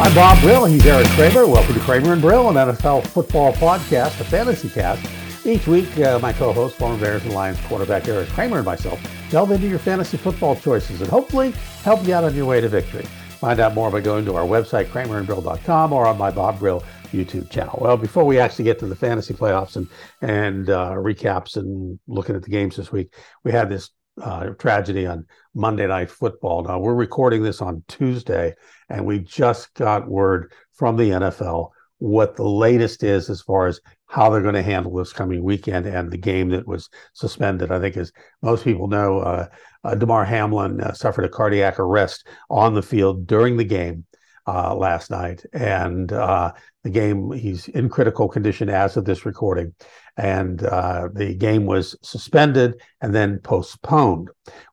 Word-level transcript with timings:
I'm 0.00 0.14
Bob 0.14 0.40
Brill. 0.40 0.64
He's 0.64 0.86
Eric 0.86 1.08
Kramer. 1.08 1.44
Welcome 1.44 1.74
to 1.74 1.80
Kramer 1.80 2.12
and 2.12 2.22
Brill, 2.22 2.48
an 2.50 2.54
NFL 2.54 3.04
football 3.08 3.52
podcast, 3.54 4.20
a 4.20 4.24
fantasy 4.24 4.68
cast. 4.68 5.04
Each 5.44 5.66
week, 5.66 5.98
uh, 5.98 6.20
my 6.20 6.32
co-host, 6.32 6.76
former 6.76 6.96
Bears 7.00 7.24
and 7.24 7.34
Lions 7.34 7.58
quarterback 7.62 8.06
Eric 8.06 8.28
Kramer 8.28 8.58
and 8.58 8.64
myself 8.64 9.00
delve 9.28 9.50
into 9.50 9.66
your 9.66 9.80
fantasy 9.80 10.16
football 10.16 10.54
choices 10.54 11.00
and 11.00 11.10
hopefully 11.10 11.50
help 11.82 12.06
you 12.06 12.14
out 12.14 12.22
on 12.22 12.32
your 12.36 12.46
way 12.46 12.60
to 12.60 12.68
victory. 12.68 13.06
Find 13.40 13.58
out 13.58 13.74
more 13.74 13.90
by 13.90 14.00
going 14.00 14.24
to 14.26 14.36
our 14.36 14.46
website, 14.46 14.86
kramerandbrill.com, 14.86 15.92
or 15.92 16.06
on 16.06 16.16
my 16.16 16.30
Bob 16.30 16.60
Brill 16.60 16.84
YouTube 17.10 17.50
channel. 17.50 17.76
Well, 17.82 17.96
before 17.96 18.24
we 18.24 18.38
actually 18.38 18.66
get 18.66 18.78
to 18.78 18.86
the 18.86 18.94
fantasy 18.94 19.34
playoffs 19.34 19.74
and 19.74 19.88
and 20.22 20.70
uh, 20.70 20.92
recaps 20.92 21.56
and 21.56 21.98
looking 22.06 22.36
at 22.36 22.44
the 22.44 22.50
games 22.50 22.76
this 22.76 22.92
week, 22.92 23.14
we 23.42 23.50
had 23.50 23.68
this 23.68 23.90
uh, 24.22 24.50
tragedy 24.58 25.06
on 25.06 25.26
Monday 25.54 25.86
Night 25.86 26.10
Football. 26.10 26.64
Now, 26.64 26.78
we're 26.78 26.94
recording 26.94 27.42
this 27.42 27.60
on 27.60 27.82
Tuesday, 27.88 28.54
and 28.88 29.04
we 29.04 29.18
just 29.20 29.74
got 29.74 30.08
word 30.08 30.52
from 30.72 30.96
the 30.96 31.10
NFL 31.10 31.70
what 31.98 32.36
the 32.36 32.48
latest 32.48 33.02
is 33.02 33.28
as 33.28 33.42
far 33.42 33.66
as 33.66 33.80
how 34.06 34.30
they're 34.30 34.40
going 34.40 34.54
to 34.54 34.62
handle 34.62 34.94
this 34.94 35.12
coming 35.12 35.42
weekend 35.42 35.86
and 35.86 36.10
the 36.10 36.18
game 36.18 36.48
that 36.50 36.66
was 36.66 36.88
suspended. 37.12 37.70
I 37.70 37.80
think, 37.80 37.96
as 37.96 38.12
most 38.40 38.64
people 38.64 38.86
know, 38.86 39.18
uh, 39.18 39.48
uh, 39.84 39.94
Damar 39.94 40.24
Hamlin 40.24 40.80
uh, 40.80 40.92
suffered 40.92 41.24
a 41.24 41.28
cardiac 41.28 41.78
arrest 41.78 42.26
on 42.48 42.74
the 42.74 42.82
field 42.82 43.26
during 43.26 43.56
the 43.56 43.64
game 43.64 44.04
uh, 44.46 44.74
last 44.74 45.10
night, 45.10 45.44
and 45.52 46.10
uh, 46.12 46.52
the 46.82 46.90
game 46.90 47.30
he's 47.32 47.68
in 47.68 47.88
critical 47.88 48.28
condition 48.28 48.70
as 48.70 48.96
of 48.96 49.04
this 49.04 49.26
recording, 49.26 49.74
and 50.18 50.64
uh, 50.64 51.08
the 51.14 51.32
game 51.32 51.64
was 51.64 51.96
suspended 52.02 52.82
and 53.00 53.14
then 53.14 53.38
postponed. 53.38 54.28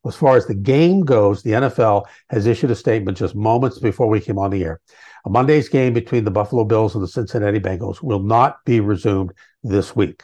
As 0.06 0.16
far 0.16 0.36
as 0.36 0.48
the 0.48 0.56
game 0.56 1.02
goes, 1.02 1.44
the 1.44 1.52
NFL 1.52 2.06
has 2.32 2.48
issued 2.48 2.72
a 2.72 2.76
statement 2.76 3.18
just 3.18 3.36
moments 3.36 3.78
before 3.80 4.10
we 4.10 4.20
came 4.20 4.40
on 4.40 4.50
the 4.50 4.64
air. 4.64 4.82
A 5.26 5.30
Monday's 5.30 5.70
game 5.70 5.94
between 5.94 6.24
the 6.24 6.32
Buffalo 6.32 6.66
Bills 6.66 6.96
and 6.96 7.04
the 7.04 7.08
Cincinnati 7.08 7.60
Bengals 7.60 8.02
will 8.02 8.24
not 8.24 8.58
be 8.66 8.80
resumed 8.80 9.34
this 9.64 9.96
week. 9.96 10.24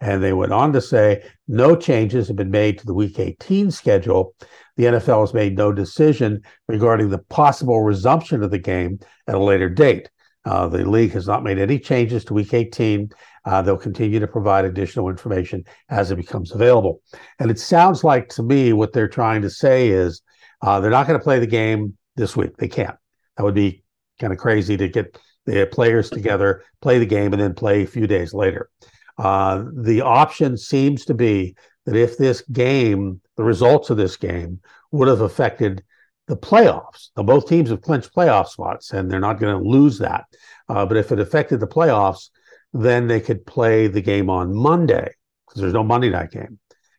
And 0.00 0.22
they 0.22 0.32
went 0.32 0.52
on 0.52 0.72
to 0.72 0.80
say 0.80 1.22
no 1.46 1.76
changes 1.76 2.28
have 2.28 2.36
been 2.36 2.50
made 2.50 2.78
to 2.78 2.86
the 2.86 2.94
Week 2.94 3.18
18 3.18 3.70
schedule. 3.70 4.34
The 4.76 4.84
NFL 4.84 5.20
has 5.20 5.34
made 5.34 5.56
no 5.56 5.72
decision 5.72 6.42
regarding 6.68 7.10
the 7.10 7.18
possible 7.18 7.82
resumption 7.82 8.42
of 8.42 8.50
the 8.50 8.58
game 8.58 8.98
at 9.28 9.34
a 9.34 9.38
later 9.38 9.68
date. 9.68 10.10
Uh, 10.44 10.68
the 10.68 10.88
league 10.88 11.12
has 11.12 11.26
not 11.26 11.42
made 11.42 11.58
any 11.58 11.78
changes 11.78 12.24
to 12.24 12.34
Week 12.34 12.52
18. 12.52 13.10
Uh, 13.44 13.62
they'll 13.62 13.76
continue 13.76 14.18
to 14.20 14.26
provide 14.26 14.64
additional 14.64 15.08
information 15.08 15.64
as 15.88 16.10
it 16.10 16.16
becomes 16.16 16.52
available. 16.52 17.02
And 17.38 17.50
it 17.50 17.58
sounds 17.58 18.02
like 18.02 18.28
to 18.30 18.42
me 18.42 18.72
what 18.72 18.92
they're 18.92 19.08
trying 19.08 19.42
to 19.42 19.50
say 19.50 19.88
is 19.88 20.22
uh, 20.62 20.80
they're 20.80 20.90
not 20.90 21.06
going 21.06 21.18
to 21.18 21.24
play 21.24 21.38
the 21.38 21.46
game 21.46 21.96
this 22.16 22.36
week. 22.36 22.56
They 22.56 22.68
can't. 22.68 22.96
That 23.36 23.44
would 23.44 23.54
be 23.54 23.84
kind 24.20 24.32
of 24.32 24.38
crazy 24.38 24.76
to 24.76 24.88
get 24.88 25.18
the 25.44 25.66
players 25.70 26.08
together, 26.08 26.64
play 26.80 26.98
the 26.98 27.06
game, 27.06 27.32
and 27.32 27.42
then 27.42 27.54
play 27.54 27.82
a 27.82 27.86
few 27.86 28.06
days 28.06 28.32
later. 28.32 28.70
Uh, 29.18 29.64
the 29.74 30.00
option 30.00 30.56
seems 30.56 31.04
to 31.04 31.14
be 31.14 31.54
that 31.84 31.96
if 31.96 32.16
this 32.16 32.40
game, 32.52 33.20
the 33.36 33.44
results 33.44 33.90
of 33.90 33.96
this 33.96 34.16
game, 34.16 34.60
would 34.90 35.08
have 35.08 35.20
affected 35.20 35.82
the 36.26 36.36
playoffs. 36.36 37.10
Now, 37.16 37.24
both 37.24 37.46
teams 37.46 37.70
have 37.70 37.82
clinched 37.82 38.14
playoff 38.14 38.48
spots, 38.48 38.92
and 38.92 39.10
they're 39.10 39.20
not 39.20 39.38
going 39.38 39.62
to 39.62 39.68
lose 39.68 39.98
that. 39.98 40.24
Uh, 40.68 40.86
but 40.86 40.96
if 40.96 41.12
it 41.12 41.20
affected 41.20 41.60
the 41.60 41.66
playoffs, 41.66 42.30
then 42.74 43.06
they 43.06 43.20
could 43.20 43.46
play 43.46 43.86
the 43.86 44.02
game 44.02 44.28
on 44.28 44.54
Monday 44.54 45.14
because 45.46 45.62
there's 45.62 45.72
no 45.72 45.84
Monday 45.84 46.10
night 46.10 46.32
game. 46.32 46.58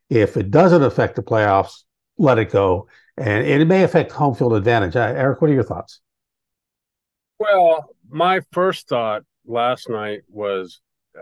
If 0.09 0.37
it 0.37 0.49
doesn't 0.49 0.81
affect 0.81 1.15
the 1.15 1.21
playoffs, 1.21 1.83
let 2.17 2.39
it 2.39 2.51
go, 2.51 2.87
and 3.17 3.45
it 3.45 3.67
may 3.67 3.83
affect 3.83 4.11
home 4.11 4.33
field 4.33 4.53
advantage. 4.53 4.95
Uh, 4.95 5.01
Eric, 5.01 5.41
what 5.41 5.51
are 5.51 5.53
your 5.53 5.63
thoughts? 5.63 5.99
Well, 7.39 7.93
my 8.09 8.39
first 8.51 8.87
thought 8.87 9.23
last 9.45 9.89
night 9.89 10.21
was 10.29 10.79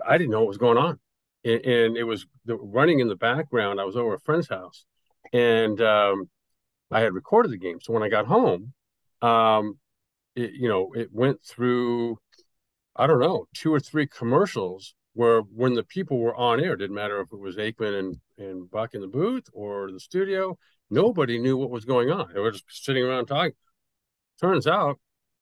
I 0.07 0.17
didn't 0.17 0.31
know 0.31 0.41
what 0.41 0.49
was 0.49 0.57
going 0.57 0.77
on, 0.77 0.99
and, 1.43 1.65
and 1.65 1.97
it 1.97 2.03
was 2.03 2.27
running 2.45 2.99
in 2.99 3.07
the 3.07 3.15
background. 3.15 3.81
I 3.81 3.85
was 3.85 3.95
over 3.95 4.13
a 4.13 4.19
friend's 4.19 4.49
house, 4.49 4.85
and 5.31 5.81
um, 5.81 6.29
I 6.91 6.99
had 6.99 7.13
recorded 7.13 7.51
the 7.51 7.57
game. 7.57 7.79
So 7.81 7.93
when 7.93 8.03
I 8.03 8.09
got 8.09 8.27
home, 8.27 8.73
um, 9.23 9.79
it, 10.35 10.51
you 10.53 10.69
know, 10.69 10.93
it 10.93 11.09
went 11.11 11.41
through, 11.43 12.19
I 12.95 13.07
don't 13.07 13.19
know, 13.19 13.47
two 13.53 13.73
or 13.73 13.79
three 13.79 14.07
commercials 14.07 14.95
where 15.13 15.41
when 15.41 15.73
the 15.73 15.83
people 15.83 16.19
were 16.19 16.35
on 16.35 16.59
air, 16.59 16.75
didn't 16.75 16.95
matter 16.95 17.19
if 17.21 17.31
it 17.31 17.39
was 17.39 17.55
Aikman 17.55 17.99
and, 17.99 18.17
and 18.37 18.69
Buck 18.69 18.93
in 18.93 19.01
the 19.01 19.07
booth 19.07 19.45
or 19.53 19.91
the 19.91 19.99
studio, 19.99 20.57
nobody 20.89 21.39
knew 21.39 21.57
what 21.57 21.69
was 21.69 21.85
going 21.85 22.09
on. 22.09 22.29
They 22.33 22.39
were 22.39 22.51
just 22.51 22.65
sitting 22.69 23.03
around 23.03 23.27
talking. 23.27 23.53
Turns 24.41 24.67
out, 24.67 24.99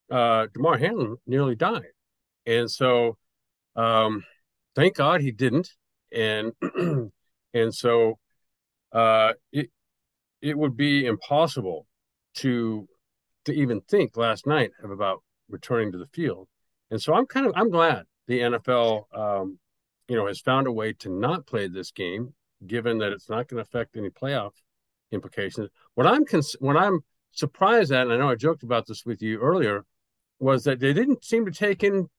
uh, 0.10 0.48
Damar 0.54 0.78
Hamlin 0.78 1.18
nearly 1.26 1.56
died. 1.56 1.86
And 2.46 2.70
so, 2.70 3.18
um, 3.76 4.24
thank 4.76 4.96
God 4.96 5.22
he 5.22 5.32
didn't. 5.32 5.70
And, 6.14 6.52
and 7.54 7.74
so, 7.74 8.20
uh, 8.92 9.34
it, 9.54 9.70
it 10.42 10.58
would 10.58 10.76
be 10.76 11.06
impossible 11.06 11.86
to 12.36 12.88
to 13.46 13.54
even 13.54 13.82
think 13.82 14.18
last 14.18 14.46
night 14.46 14.72
about 14.84 15.24
returning 15.50 15.92
to 15.92 15.98
the 15.98 16.06
field. 16.08 16.48
And 16.92 17.02
so 17.02 17.14
I'm 17.14 17.26
kind 17.26 17.48
of 17.48 17.54
I'm 17.56 17.70
glad 17.70 18.04
the 18.28 18.40
NFL 18.40 19.04
um, 19.14 19.60
you 20.08 20.16
know 20.16 20.28
has 20.28 20.40
found 20.40 20.68
a 20.68 20.72
way 20.72 20.94
to 20.94 21.10
not 21.10 21.48
play 21.48 21.68
this 21.68 21.92
game, 21.92 22.34
given 22.68 23.00
that 23.00 23.12
it's 23.12 23.30
not 23.30 23.48
going 23.48 23.64
to 23.64 23.68
affect 23.68 23.98
any 23.98 24.10
playoff 24.10 24.52
implications. 25.12 25.70
What 25.96 26.06
I'm 26.06 26.26
cons- 26.26 26.58
what 26.60 26.78
I'm 26.78 27.00
surprised 27.32 27.92
at, 27.92 28.04
and 28.04 28.14
I 28.14 28.18
know 28.18 28.30
I 28.30 28.36
joked 28.36 28.64
about 28.64 28.86
this 28.88 29.06
with 29.06 29.22
you 29.22 29.40
earlier, 29.40 29.86
was 30.40 30.66
that 30.66 30.80
they 30.80 30.94
didn't 30.94 31.24
seem 31.24 31.46
to 31.46 31.52
take 31.52 31.84
in 31.84 32.10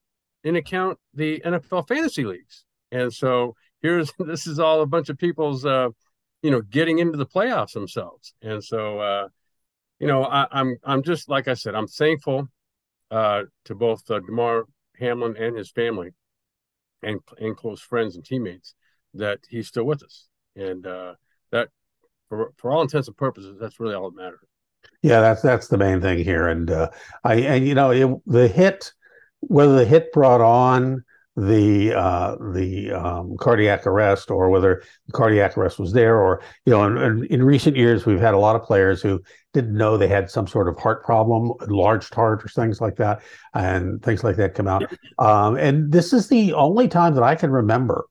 in 0.43 0.57
account 0.57 0.99
the 1.13 1.41
NFL 1.45 1.87
fantasy 1.87 2.25
leagues. 2.25 2.65
And 2.91 3.13
so 3.13 3.55
here's 3.81 4.11
this 4.19 4.47
is 4.47 4.59
all 4.59 4.81
a 4.81 4.87
bunch 4.87 5.09
of 5.09 5.17
people's 5.17 5.65
uh, 5.65 5.89
you 6.43 6.51
know, 6.51 6.61
getting 6.61 6.99
into 6.99 7.17
the 7.17 7.25
playoffs 7.25 7.71
themselves. 7.71 8.35
And 8.41 8.63
so, 8.63 8.99
uh, 8.99 9.27
you 9.99 10.07
know, 10.07 10.25
I, 10.25 10.45
I'm, 10.51 10.75
I'm 10.83 11.01
just 11.01 11.29
like 11.29 11.47
I 11.47 11.53
said, 11.53 11.73
I'm 11.73 11.87
thankful 11.87 12.49
uh, 13.13 13.43
to 13.65 13.75
both 13.75 14.09
uh, 14.09 14.19
Damar 14.19 14.65
Hamlin 14.99 15.37
and 15.37 15.55
his 15.55 15.69
family, 15.69 16.09
and 17.03 17.19
and 17.37 17.55
close 17.55 17.79
friends 17.79 18.15
and 18.15 18.25
teammates 18.25 18.73
that 19.13 19.39
he's 19.47 19.67
still 19.67 19.83
with 19.83 20.01
us, 20.01 20.27
and 20.55 20.87
uh, 20.87 21.13
that 21.51 21.69
for 22.27 22.51
for 22.57 22.71
all 22.71 22.81
intents 22.81 23.07
and 23.07 23.15
purposes, 23.15 23.57
that's 23.59 23.79
really 23.79 23.93
all 23.93 24.09
that 24.09 24.17
matters. 24.17 24.39
Yeah, 25.03 25.21
that's 25.21 25.43
that's 25.43 25.67
the 25.67 25.77
main 25.77 26.01
thing 26.01 26.23
here, 26.23 26.47
and 26.47 26.71
uh, 26.71 26.89
I 27.23 27.35
and 27.35 27.67
you 27.67 27.75
know 27.75 27.91
it, 27.91 28.19
the 28.25 28.47
hit, 28.47 28.91
whether 29.41 29.75
the 29.75 29.85
hit 29.85 30.11
brought 30.11 30.41
on 30.41 31.03
the 31.35 31.93
uh, 31.93 32.35
the 32.53 32.91
um, 32.91 33.35
cardiac 33.39 33.87
arrest 33.87 34.29
or 34.29 34.49
whether 34.49 34.83
the 35.07 35.13
cardiac 35.13 35.57
arrest 35.57 35.79
was 35.79 35.91
there 35.91 36.21
or 36.21 36.41
you 36.65 36.71
know 36.71 36.83
in, 36.83 36.97
in, 36.97 37.25
in, 37.25 37.43
recent 37.43 37.75
years 37.75 38.05
we've 38.05 38.19
had 38.19 38.35
a 38.35 38.37
lot 38.37 38.55
of 38.55 38.61
players 38.61 39.01
who 39.01 39.19
didn't 39.51 39.75
know 39.75 39.97
they 39.97 40.07
had 40.07 40.29
some 40.29 40.45
sort 40.45 40.67
of 40.67 40.77
heart 40.77 41.03
problem 41.03 41.51
enlarged 41.67 42.13
heart 42.13 42.43
or 42.45 42.47
things 42.49 42.79
like 42.79 42.97
that 42.97 43.23
and 43.55 44.03
things 44.03 44.23
like 44.23 44.35
that 44.35 44.53
come 44.53 44.67
out. 44.67 44.83
Um, 45.17 45.55
and 45.57 45.91
this 45.91 46.13
is 46.13 46.27
the 46.27 46.53
only 46.53 46.87
time 46.87 47.15
that 47.15 47.23
i 47.23 47.33
can 47.33 47.49
remember 47.49 48.05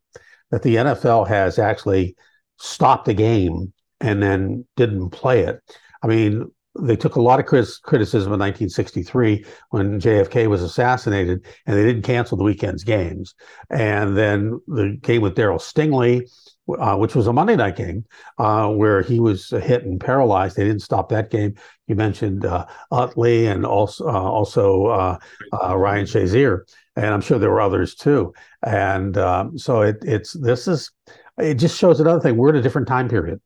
that 0.51 0.63
the 0.63 0.77
nfl 0.77 1.27
has 1.27 1.61
actually 1.61 2.17
stopped 2.59 3.07
a 3.07 3.15
game 3.15 3.73
and 4.01 4.21
then 4.21 4.67
didn't 4.77 5.11
play 5.11 5.43
it. 5.45 5.61
I 6.03 6.09
mean 6.09 6.51
they 6.81 6.97
took 6.97 7.17
a 7.17 7.23
lot 7.23 7.39
of 7.39 7.47
criticism 7.47 8.33
in 8.33 8.39
1963 8.39 9.45
when 9.71 10.01
JFK 10.01 10.47
was 10.49 10.63
assassinated, 10.63 11.45
and 11.67 11.77
they 11.77 11.85
didn't 11.85 12.03
cancel 12.03 12.39
the 12.39 12.45
weekend's 12.45 12.83
games. 12.83 13.35
And 13.71 14.17
then 14.17 14.61
the 14.67 14.99
game 15.03 15.21
with 15.23 15.37
Darryl 15.37 15.61
Stingley, 15.61 16.31
uh, 16.79 16.97
which 16.97 17.15
was 17.15 17.27
a 17.27 17.33
Monday 17.33 17.57
night 17.57 17.77
game, 17.77 18.05
uh, 18.39 18.69
where 18.69 19.03
he 19.03 19.21
was 19.21 19.51
hit 19.51 19.85
and 19.85 20.01
paralyzed. 20.01 20.57
They 20.57 20.65
didn't 20.65 20.83
stop 20.83 21.11
that 21.11 21.31
game. 21.31 21.55
You 21.89 21.95
mentioned 21.95 22.47
uh, 22.47 22.67
Utley 22.91 23.47
and 23.47 23.67
also 23.67 24.07
uh, 24.07 24.13
also 24.13 24.87
uh, 24.87 25.19
uh, 25.53 25.77
Ryan 25.77 26.07
Shazier, 26.07 26.61
and 26.97 27.07
I'm 27.07 27.21
sure 27.21 27.39
there 27.39 27.51
were 27.51 27.61
others 27.61 27.95
too. 27.95 28.33
And 28.63 29.19
um, 29.19 29.59
so 29.59 29.83
it, 29.83 29.99
it's 30.03 30.33
this 30.33 30.67
is 30.69 30.91
it 31.39 31.55
just 31.55 31.79
shows 31.79 32.01
another 32.01 32.21
thing. 32.21 32.37
We're 32.39 32.51
in 32.51 32.57
a 32.57 32.63
different 32.63 32.89
time 32.89 33.11
period. 33.11 33.41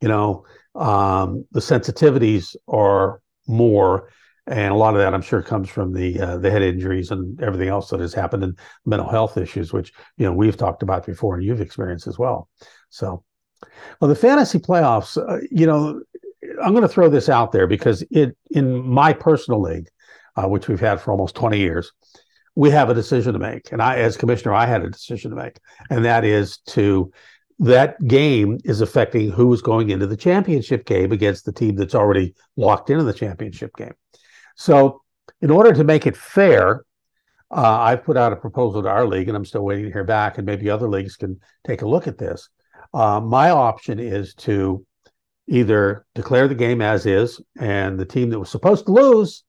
You 0.00 0.08
know, 0.08 0.44
um, 0.76 1.46
the 1.52 1.60
sensitivities 1.60 2.54
are 2.68 3.20
more. 3.46 4.10
And 4.48 4.72
a 4.72 4.76
lot 4.76 4.94
of 4.94 5.00
that, 5.00 5.12
I'm 5.12 5.22
sure, 5.22 5.42
comes 5.42 5.68
from 5.68 5.92
the 5.92 6.20
uh, 6.20 6.38
the 6.38 6.50
head 6.50 6.62
injuries 6.62 7.10
and 7.10 7.40
everything 7.42 7.68
else 7.68 7.90
that 7.90 7.98
has 7.98 8.14
happened 8.14 8.44
and 8.44 8.56
mental 8.84 9.08
health 9.08 9.36
issues, 9.36 9.72
which 9.72 9.92
you 10.18 10.24
know 10.24 10.32
we've 10.32 10.56
talked 10.56 10.84
about 10.84 11.04
before 11.04 11.34
and 11.34 11.42
you've 11.42 11.60
experienced 11.60 12.06
as 12.06 12.16
well. 12.16 12.48
So, 12.88 13.24
well, 14.00 14.08
the 14.08 14.14
fantasy 14.14 14.60
playoffs, 14.60 15.16
uh, 15.18 15.44
you 15.50 15.66
know, 15.66 16.00
I'm 16.62 16.70
going 16.70 16.82
to 16.82 16.88
throw 16.88 17.08
this 17.08 17.28
out 17.28 17.50
there 17.50 17.66
because 17.66 18.04
it 18.12 18.36
in 18.50 18.86
my 18.86 19.12
personal 19.12 19.60
league, 19.60 19.88
uh, 20.36 20.46
which 20.46 20.68
we've 20.68 20.78
had 20.78 21.00
for 21.00 21.10
almost 21.10 21.34
20 21.34 21.58
years, 21.58 21.90
we 22.54 22.70
have 22.70 22.88
a 22.88 22.94
decision 22.94 23.32
to 23.32 23.40
make. 23.40 23.72
And 23.72 23.82
I, 23.82 23.96
as 23.96 24.16
commissioner, 24.16 24.54
I 24.54 24.66
had 24.66 24.84
a 24.84 24.90
decision 24.90 25.30
to 25.32 25.36
make, 25.36 25.58
and 25.90 26.04
that 26.04 26.24
is 26.24 26.58
to 26.68 27.10
that 27.58 28.04
game 28.06 28.58
is 28.64 28.80
affecting 28.80 29.30
who 29.30 29.52
is 29.52 29.62
going 29.62 29.90
into 29.90 30.06
the 30.06 30.16
championship 30.16 30.84
game 30.84 31.12
against 31.12 31.44
the 31.44 31.52
team 31.52 31.76
that's 31.76 31.94
already 31.94 32.34
locked 32.56 32.90
into 32.90 33.04
the 33.04 33.14
championship 33.14 33.74
game. 33.76 33.94
So, 34.56 35.02
in 35.40 35.50
order 35.50 35.72
to 35.72 35.84
make 35.84 36.06
it 36.06 36.16
fair, 36.16 36.84
uh, 37.50 37.78
I've 37.80 38.04
put 38.04 38.16
out 38.16 38.32
a 38.32 38.36
proposal 38.36 38.82
to 38.82 38.88
our 38.88 39.06
league, 39.06 39.28
and 39.28 39.36
I'm 39.36 39.44
still 39.44 39.64
waiting 39.64 39.86
to 39.86 39.92
hear 39.92 40.04
back. 40.04 40.38
And 40.38 40.46
maybe 40.46 40.68
other 40.68 40.88
leagues 40.88 41.16
can 41.16 41.40
take 41.66 41.82
a 41.82 41.88
look 41.88 42.06
at 42.06 42.18
this. 42.18 42.48
Uh, 42.92 43.20
my 43.20 43.50
option 43.50 43.98
is 43.98 44.34
to 44.34 44.84
either 45.48 46.04
declare 46.14 46.48
the 46.48 46.54
game 46.54 46.82
as 46.82 47.06
is, 47.06 47.40
and 47.58 47.98
the 47.98 48.04
team 48.04 48.30
that 48.30 48.38
was 48.38 48.50
supposed 48.50 48.86
to 48.86 48.92
lose 48.92 49.44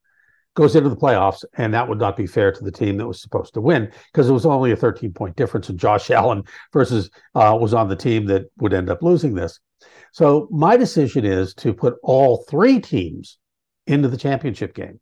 goes 0.58 0.76
into 0.76 0.90
the 0.90 0.96
playoffs, 0.96 1.46
and 1.58 1.72
that 1.72 1.88
would 1.88 2.00
not 2.00 2.18
be 2.18 2.26
fair 2.26 2.52
to 2.52 2.64
the 2.64 2.72
team 2.72 2.98
that 2.98 3.08
was 3.08 3.22
supposed 3.22 3.54
to 3.54 3.62
win 3.62 3.92
because 4.12 4.28
it 4.28 4.34
was 4.34 4.46
only 4.46 4.72
a 4.72 4.76
13 4.76 5.14
point 5.14 5.36
difference, 5.36 5.70
and 5.70 5.80
Josh 5.80 6.10
Allen 6.12 6.44
versus 6.74 7.12
uh, 7.36 7.56
was 7.62 7.76
on 7.76 7.88
the 7.88 7.96
team 7.96 8.26
that 8.26 8.50
would 8.58 8.74
end 8.74 8.90
up 8.90 9.04
losing 9.04 9.36
this. 9.36 9.60
So 10.12 10.48
my 10.50 10.76
decision 10.76 11.26
is 11.26 11.54
to 11.56 11.76
put 11.76 11.98
all 12.02 12.44
three 12.50 12.80
teams 12.80 13.38
into 13.86 14.08
the 14.08 14.18
championship 14.18 14.74
game. 14.74 15.00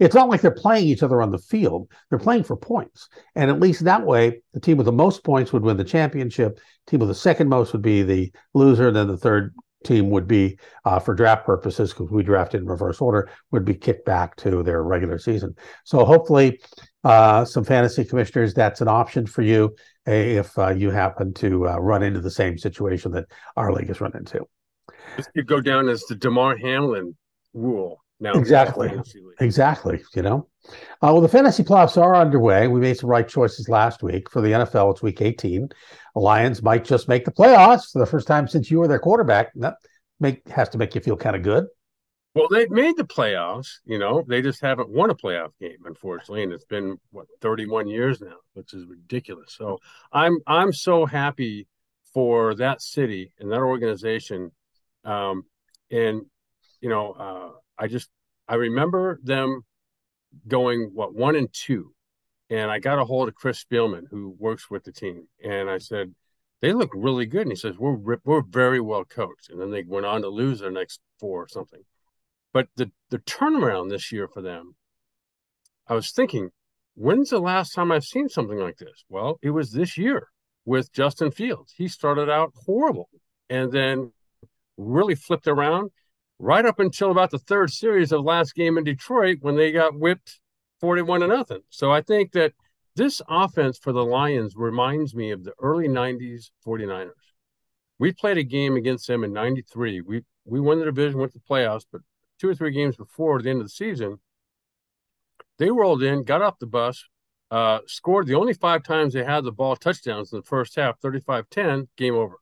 It's 0.00 0.14
not 0.14 0.28
like 0.28 0.40
they're 0.40 0.50
playing 0.50 0.88
each 0.88 1.04
other 1.04 1.22
on 1.22 1.30
the 1.30 1.38
field. 1.38 1.88
They're 2.10 2.18
playing 2.18 2.42
for 2.42 2.56
points. 2.56 3.08
And 3.36 3.48
at 3.48 3.60
least 3.60 3.84
that 3.84 4.04
way, 4.04 4.42
the 4.52 4.60
team 4.60 4.76
with 4.76 4.86
the 4.86 4.92
most 4.92 5.24
points 5.24 5.52
would 5.52 5.62
win 5.62 5.76
the 5.76 5.84
championship. 5.84 6.58
Team 6.86 7.00
with 7.00 7.08
the 7.08 7.14
second 7.14 7.48
most 7.48 7.72
would 7.72 7.80
be 7.80 8.02
the 8.02 8.32
loser. 8.52 8.88
And 8.88 8.96
then 8.96 9.06
the 9.06 9.16
third 9.16 9.54
team 9.86 10.10
would 10.10 10.26
be, 10.26 10.58
uh, 10.84 10.98
for 10.98 11.14
draft 11.14 11.46
purposes, 11.46 11.92
because 11.92 12.10
we 12.10 12.22
drafted 12.22 12.60
in 12.62 12.66
reverse 12.66 13.00
order, 13.00 13.30
would 13.52 13.64
be 13.64 13.74
kicked 13.74 14.04
back 14.04 14.36
to 14.36 14.62
their 14.62 14.82
regular 14.82 15.18
season. 15.18 15.54
So 15.84 16.04
hopefully, 16.04 16.60
uh, 17.04 17.44
some 17.44 17.64
fantasy 17.64 18.04
commissioners, 18.04 18.52
that's 18.52 18.80
an 18.80 18.88
option 18.88 19.26
for 19.26 19.42
you 19.42 19.74
if 20.06 20.58
uh, 20.58 20.70
you 20.70 20.90
happen 20.90 21.32
to 21.34 21.68
uh, 21.68 21.78
run 21.78 22.02
into 22.02 22.20
the 22.20 22.30
same 22.30 22.58
situation 22.58 23.12
that 23.12 23.26
our 23.56 23.72
league 23.72 23.88
has 23.88 24.00
run 24.00 24.16
into. 24.16 24.44
This 25.16 25.28
could 25.34 25.46
go 25.46 25.60
down 25.60 25.88
as 25.88 26.02
the 26.02 26.14
Damar 26.14 26.56
Hamlin 26.56 27.16
rule 27.54 28.02
now. 28.20 28.32
Exactly. 28.32 28.92
Exactly. 29.40 30.02
You 30.14 30.22
know, 30.22 30.48
uh, 30.68 31.12
well, 31.12 31.20
the 31.20 31.28
fantasy 31.28 31.62
playoffs 31.62 32.00
are 32.00 32.16
underway. 32.16 32.68
We 32.68 32.80
made 32.80 32.96
some 32.96 33.10
right 33.10 33.26
choices 33.26 33.68
last 33.68 34.02
week. 34.02 34.30
For 34.30 34.40
the 34.40 34.52
NFL, 34.52 34.92
it's 34.92 35.02
week 35.02 35.20
18. 35.20 35.68
The 36.14 36.20
Lions 36.20 36.62
might 36.62 36.84
just 36.84 37.08
make 37.08 37.24
the 37.24 37.32
playoffs 37.32 37.92
for 37.92 37.98
the 37.98 38.06
first 38.06 38.26
time 38.26 38.48
since 38.48 38.70
you 38.70 38.78
were 38.78 38.88
their 38.88 38.98
quarterback. 38.98 39.52
That 39.56 39.76
make 40.20 40.48
has 40.48 40.68
to 40.70 40.78
make 40.78 40.94
you 40.94 41.00
feel 41.00 41.16
kind 41.16 41.36
of 41.36 41.42
good. 41.42 41.66
Well, 42.34 42.48
they've 42.50 42.70
made 42.70 42.96
the 42.96 43.04
playoffs. 43.04 43.78
You 43.86 43.98
know, 43.98 44.22
they 44.26 44.42
just 44.42 44.60
haven't 44.60 44.90
won 44.90 45.10
a 45.10 45.14
playoff 45.14 45.52
game, 45.58 45.78
unfortunately, 45.84 46.42
and 46.42 46.52
it's 46.52 46.66
been 46.66 46.98
what 47.10 47.26
31 47.40 47.88
years 47.88 48.20
now, 48.20 48.36
which 48.54 48.74
is 48.74 48.84
ridiculous. 48.86 49.54
So 49.56 49.78
I'm 50.12 50.38
I'm 50.46 50.72
so 50.72 51.06
happy 51.06 51.66
for 52.12 52.54
that 52.56 52.82
city 52.82 53.32
and 53.38 53.50
that 53.52 53.60
organization, 53.60 54.52
um, 55.04 55.44
and 55.90 56.22
you 56.80 56.88
know, 56.88 57.12
uh, 57.12 57.58
I 57.78 57.86
just 57.86 58.08
I 58.48 58.54
remember 58.54 59.18
them 59.22 59.62
going 60.46 60.90
what 60.94 61.14
one 61.14 61.36
and 61.36 61.52
two, 61.52 61.92
and 62.50 62.70
I 62.70 62.78
got 62.78 62.98
a 62.98 63.04
hold 63.04 63.28
of 63.28 63.34
Chris 63.34 63.62
Spielman 63.62 64.04
who 64.10 64.34
works 64.38 64.70
with 64.70 64.84
the 64.84 64.92
team, 64.92 65.28
and 65.42 65.68
I 65.68 65.78
said 65.78 66.14
they 66.60 66.72
look 66.72 66.90
really 66.94 67.26
good, 67.26 67.42
and 67.42 67.52
he 67.52 67.56
says 67.56 67.76
we're 67.78 68.18
we're 68.24 68.42
very 68.42 68.80
well 68.80 69.04
coached, 69.04 69.50
and 69.50 69.60
then 69.60 69.70
they 69.70 69.82
went 69.82 70.06
on 70.06 70.22
to 70.22 70.28
lose 70.28 70.60
their 70.60 70.70
next 70.70 71.00
four 71.18 71.42
or 71.42 71.48
something, 71.48 71.82
but 72.52 72.68
the 72.76 72.90
the 73.10 73.18
turnaround 73.18 73.90
this 73.90 74.12
year 74.12 74.28
for 74.28 74.42
them, 74.42 74.76
I 75.88 75.94
was 75.94 76.10
thinking, 76.10 76.50
when's 76.94 77.30
the 77.30 77.40
last 77.40 77.74
time 77.74 77.92
I've 77.92 78.04
seen 78.04 78.28
something 78.28 78.58
like 78.58 78.78
this? 78.78 79.04
Well, 79.08 79.38
it 79.42 79.50
was 79.50 79.72
this 79.72 79.98
year 79.98 80.28
with 80.64 80.92
Justin 80.92 81.30
Fields. 81.30 81.74
He 81.76 81.88
started 81.88 82.30
out 82.30 82.52
horrible, 82.64 83.08
and 83.50 83.72
then 83.72 84.12
really 84.76 85.14
flipped 85.14 85.46
around 85.46 85.90
right 86.38 86.64
up 86.64 86.80
until 86.80 87.10
about 87.10 87.30
the 87.30 87.38
third 87.38 87.70
series 87.70 88.12
of 88.12 88.24
last 88.24 88.54
game 88.54 88.78
in 88.78 88.84
Detroit 88.84 89.38
when 89.40 89.56
they 89.56 89.72
got 89.72 89.98
whipped 89.98 90.40
41 90.80 91.20
to 91.20 91.26
nothing. 91.28 91.60
So 91.70 91.90
I 91.90 92.02
think 92.02 92.32
that 92.32 92.52
this 92.94 93.22
offense 93.28 93.78
for 93.78 93.92
the 93.92 94.04
Lions 94.04 94.54
reminds 94.56 95.14
me 95.14 95.30
of 95.30 95.44
the 95.44 95.52
early 95.60 95.88
90s 95.88 96.50
49ers. 96.66 97.10
We 97.98 98.12
played 98.12 98.38
a 98.38 98.42
game 98.42 98.76
against 98.76 99.06
them 99.06 99.24
in 99.24 99.32
93. 99.32 100.02
We 100.02 100.22
we 100.44 100.60
won 100.60 100.78
the 100.78 100.84
division, 100.84 101.18
went 101.18 101.32
to 101.32 101.38
the 101.38 101.44
playoffs, 101.44 101.84
but 101.90 102.02
two 102.38 102.48
or 102.48 102.54
three 102.54 102.70
games 102.70 102.96
before 102.96 103.42
the 103.42 103.50
end 103.50 103.60
of 103.60 103.66
the 103.66 103.70
season, 103.70 104.18
they 105.58 105.70
rolled 105.70 106.02
in, 106.02 106.22
got 106.22 106.42
off 106.42 106.58
the 106.58 106.66
bus, 106.66 107.04
uh, 107.50 107.80
scored 107.86 108.26
the 108.26 108.34
only 108.34 108.52
five 108.52 108.82
times 108.82 109.12
they 109.12 109.24
had 109.24 109.44
the 109.44 109.52
ball 109.52 109.76
touchdowns 109.76 110.32
in 110.32 110.38
the 110.38 110.44
first 110.44 110.76
half, 110.76 111.00
35 111.00 111.48
10, 111.50 111.88
game 111.96 112.14
over. 112.14 112.36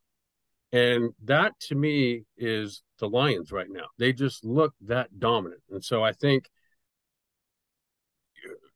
And 0.75 1.12
that 1.23 1.53
to 1.69 1.76
me 1.76 2.25
is 2.37 2.82
the 2.99 3.09
Lions 3.09 3.53
right 3.53 3.71
now. 3.71 3.85
They 3.97 4.12
just 4.12 4.44
look 4.44 4.75
that 4.87 5.21
dominant. 5.21 5.62
And 5.71 5.85
so 5.85 6.03
I 6.03 6.11
think 6.11 6.50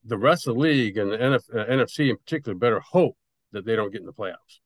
the 0.04 0.16
rest 0.16 0.46
of 0.46 0.54
the 0.54 0.60
league 0.60 0.96
and 0.96 1.10
the 1.10 1.18
NF, 1.18 1.68
NFC 1.68 2.08
in 2.08 2.16
particular 2.16 2.56
better 2.56 2.78
hope 2.78 3.16
that 3.50 3.66
they 3.66 3.74
don't 3.74 3.90
get 3.90 4.00
in 4.00 4.06
the 4.06 4.12
playoffs. 4.12 4.60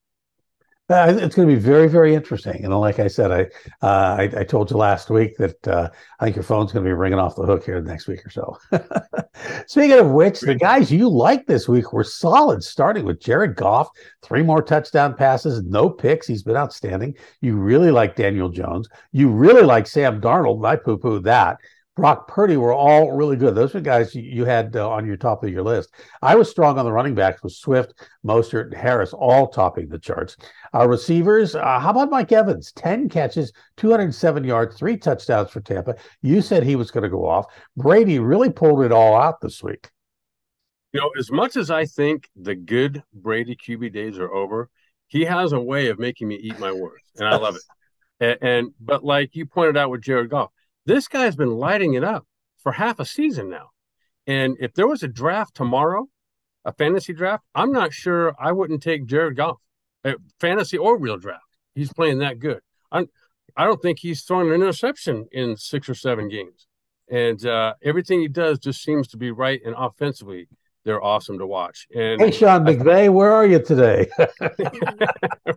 Uh, 0.92 1.16
it's 1.18 1.34
going 1.34 1.48
to 1.48 1.54
be 1.54 1.58
very, 1.58 1.88
very 1.88 2.14
interesting. 2.14 2.64
And 2.64 2.78
like 2.78 2.98
I 2.98 3.08
said, 3.08 3.32
I 3.32 3.42
uh, 3.86 4.16
I, 4.18 4.40
I, 4.40 4.44
told 4.44 4.70
you 4.70 4.76
last 4.76 5.08
week 5.08 5.38
that 5.38 5.66
uh, 5.66 5.88
I 6.20 6.24
think 6.24 6.36
your 6.36 6.42
phone's 6.42 6.70
going 6.70 6.84
to 6.84 6.88
be 6.88 6.92
ringing 6.92 7.18
off 7.18 7.34
the 7.34 7.46
hook 7.46 7.64
here 7.64 7.80
the 7.80 7.88
next 7.88 8.08
week 8.08 8.20
or 8.26 8.30
so. 8.30 8.58
Speaking 9.66 9.98
of 9.98 10.10
which, 10.10 10.40
the 10.40 10.54
guys 10.54 10.92
you 10.92 11.08
like 11.08 11.46
this 11.46 11.66
week 11.66 11.94
were 11.94 12.04
solid, 12.04 12.62
starting 12.62 13.06
with 13.06 13.20
Jared 13.20 13.56
Goff, 13.56 13.88
three 14.20 14.42
more 14.42 14.62
touchdown 14.62 15.14
passes, 15.14 15.62
no 15.62 15.88
picks. 15.88 16.26
He's 16.26 16.42
been 16.42 16.56
outstanding. 16.56 17.16
You 17.40 17.56
really 17.56 17.90
like 17.90 18.14
Daniel 18.14 18.50
Jones. 18.50 18.86
You 19.12 19.30
really 19.30 19.62
like 19.62 19.86
Sam 19.86 20.20
Darnold. 20.20 20.66
I 20.66 20.76
poo 20.76 20.98
poo 20.98 21.20
that. 21.20 21.56
Brock 21.94 22.26
Purdy 22.26 22.56
were 22.56 22.72
all 22.72 23.12
really 23.12 23.36
good. 23.36 23.54
Those 23.54 23.74
were 23.74 23.80
guys 23.80 24.14
you 24.14 24.46
had 24.46 24.75
uh, 24.76 24.88
on 24.88 25.06
your 25.06 25.18
top 25.18 25.44
of 25.44 25.50
your 25.50 25.62
list. 25.62 25.92
I 26.22 26.34
was 26.37 26.50
strong 26.50 26.78
on 26.78 26.87
the 26.87 26.92
running 26.92 27.14
backs 27.14 27.42
with 27.42 27.52
Swift, 27.52 27.92
Mostert, 28.25 28.66
and 28.66 28.75
Harris 28.75 29.12
all 29.12 29.49
topping 29.49 29.88
the 29.88 29.99
charts. 29.99 30.37
Our 30.72 30.88
receivers, 30.88 31.54
uh, 31.54 31.78
how 31.78 31.90
about 31.90 32.11
Mike 32.11 32.32
Evans? 32.32 32.72
10 32.72 33.11
catches, 33.11 33.52
207 33.76 34.42
yards, 34.42 34.76
three 34.76 34.96
touchdowns 34.96 35.50
for 35.50 35.61
Tampa. 35.61 35.96
You 36.22 36.40
said 36.40 36.62
he 36.62 36.76
was 36.76 36.90
going 36.90 37.04
to 37.04 37.11
go 37.11 37.28
off. 37.28 37.46
Brady 37.76 38.18
really 38.18 38.50
pulled 38.50 38.82
it 38.82 38.92
all 38.92 39.14
out 39.14 39.42
this 39.42 39.62
week. 39.62 39.90
You 40.92 41.00
know, 41.00 41.11
as 41.18 41.30
much 41.30 41.56
as 41.56 41.70
I 41.70 41.84
think 41.84 42.28
the 42.37 42.54
good 42.54 43.02
Brady 43.12 43.56
QB 43.56 43.92
days 43.92 44.18
are 44.18 44.32
over, 44.32 44.70
he 45.08 45.25
has 45.26 45.52
a 45.52 45.61
way 45.61 45.88
of 45.88 45.99
making 45.99 46.28
me 46.28 46.37
eat 46.37 46.58
my 46.58 46.72
words, 46.72 47.04
and 47.16 47.28
I 47.28 47.37
love 47.37 47.56
it. 47.56 47.62
And, 48.20 48.38
and 48.40 48.68
but 48.78 49.02
like 49.02 49.34
you 49.34 49.46
pointed 49.46 49.76
out 49.76 49.90
with 49.90 50.00
Jared 50.00 50.30
Goff, 50.30 50.52
this 50.86 51.08
guy's 51.08 51.36
been 51.36 51.56
lighting 51.56 51.94
it 51.94 52.04
up 52.04 52.26
for 52.58 52.72
half 52.72 53.00
a 53.00 53.04
season 53.04 53.48
now. 53.48 53.70
And 54.26 54.56
if 54.60 54.74
there 54.74 54.86
was 54.86 55.02
a 55.02 55.08
draft 55.08 55.54
tomorrow, 55.54 56.08
a 56.64 56.72
fantasy 56.72 57.12
draft, 57.12 57.44
I'm 57.54 57.72
not 57.72 57.92
sure 57.92 58.34
I 58.38 58.52
wouldn't 58.52 58.82
take 58.82 59.06
Jared 59.06 59.36
Goff, 59.36 59.58
uh, 60.04 60.14
fantasy 60.40 60.78
or 60.78 60.98
real 60.98 61.16
draft. 61.16 61.42
He's 61.74 61.92
playing 61.92 62.18
that 62.18 62.38
good. 62.38 62.60
I'm, 62.90 63.08
I 63.56 63.64
don't 63.64 63.82
think 63.82 63.98
he's 63.98 64.22
thrown 64.22 64.48
an 64.48 64.54
interception 64.54 65.26
in 65.32 65.56
six 65.56 65.88
or 65.88 65.94
seven 65.94 66.28
games. 66.28 66.66
And 67.10 67.44
uh, 67.44 67.74
everything 67.82 68.20
he 68.20 68.28
does 68.28 68.58
just 68.58 68.82
seems 68.82 69.08
to 69.08 69.16
be 69.16 69.30
right. 69.30 69.60
And 69.64 69.74
offensively, 69.76 70.48
they're 70.84 71.02
awesome 71.02 71.38
to 71.38 71.46
watch. 71.46 71.86
And 71.94 72.20
hey, 72.20 72.30
Sean 72.30 72.64
McVay, 72.64 73.12
where 73.12 73.32
are 73.32 73.46
you 73.46 73.58
today? 73.58 74.08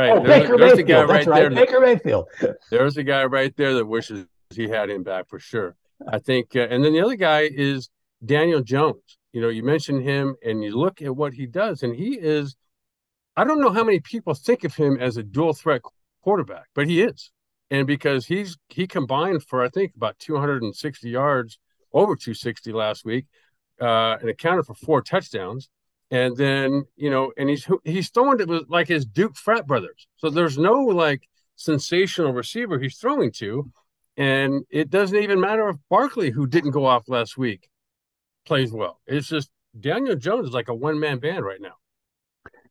right. 0.00 0.10
Oh, 0.10 0.22
there's, 0.24 0.42
Baker 0.42 0.58
there's 0.58 0.78
a 0.78 0.82
guy 0.82 1.04
right, 1.04 1.26
right, 1.26 1.40
there. 1.40 1.50
Baker 1.50 1.80
Mayfield. 1.80 2.28
There's 2.70 2.96
a 2.96 3.04
guy 3.04 3.24
right 3.24 3.54
there 3.56 3.74
that 3.74 3.86
wishes 3.86 4.26
he 4.50 4.68
had 4.68 4.90
him 4.90 5.02
back 5.02 5.28
for 5.28 5.38
sure. 5.38 5.76
I 6.08 6.18
think. 6.18 6.56
Uh, 6.56 6.60
and 6.70 6.84
then 6.84 6.92
the 6.92 7.00
other 7.00 7.16
guy 7.16 7.48
is 7.52 7.90
Daniel 8.24 8.62
Jones. 8.62 9.18
You 9.32 9.40
know, 9.40 9.48
you 9.48 9.62
mentioned 9.62 10.02
him, 10.02 10.36
and 10.44 10.64
you 10.64 10.76
look 10.76 11.02
at 11.02 11.14
what 11.14 11.34
he 11.34 11.46
does, 11.46 11.82
and 11.82 11.94
he 11.94 12.18
is. 12.18 12.56
I 13.36 13.44
don't 13.44 13.60
know 13.60 13.70
how 13.70 13.84
many 13.84 14.00
people 14.00 14.34
think 14.34 14.64
of 14.64 14.74
him 14.74 14.98
as 15.00 15.16
a 15.16 15.22
dual 15.22 15.52
threat 15.52 15.82
quarterback, 16.22 16.66
but 16.74 16.86
he 16.86 17.02
is. 17.02 17.30
And 17.70 17.86
because 17.86 18.26
he's 18.26 18.58
he 18.68 18.86
combined 18.86 19.44
for 19.44 19.64
I 19.64 19.68
think 19.68 19.92
about 19.96 20.18
260 20.18 21.08
yards, 21.08 21.58
over 21.92 22.16
260 22.16 22.72
last 22.72 23.04
week, 23.04 23.26
uh, 23.80 24.16
and 24.20 24.28
accounted 24.28 24.66
for 24.66 24.74
four 24.74 25.02
touchdowns. 25.02 25.68
And 26.10 26.36
then 26.36 26.84
you 26.96 27.10
know, 27.10 27.32
and 27.36 27.48
he's 27.48 27.66
he's 27.84 28.10
throwing 28.10 28.40
it 28.40 28.48
with 28.48 28.68
like 28.68 28.88
his 28.88 29.04
Duke 29.06 29.36
frat 29.36 29.66
brothers. 29.66 30.08
So 30.16 30.30
there's 30.30 30.58
no 30.58 30.82
like 30.82 31.22
sensational 31.56 32.32
receiver 32.32 32.78
he's 32.78 32.96
throwing 32.96 33.30
to, 33.32 33.70
And 34.16 34.64
it 34.70 34.90
doesn't 34.90 35.16
even 35.16 35.40
matter 35.40 35.68
if 35.68 35.76
Barkley, 35.88 36.30
who 36.30 36.46
didn't 36.46 36.72
go 36.72 36.84
off 36.86 37.08
last 37.08 37.36
week, 37.38 37.68
plays 38.46 38.72
well. 38.72 39.00
It's 39.06 39.28
just 39.28 39.50
Daniel 39.78 40.16
Jones 40.16 40.48
is 40.48 40.54
like 40.54 40.68
a 40.68 40.74
one 40.74 40.98
man 40.98 41.18
band 41.18 41.44
right 41.44 41.60
now. 41.60 41.74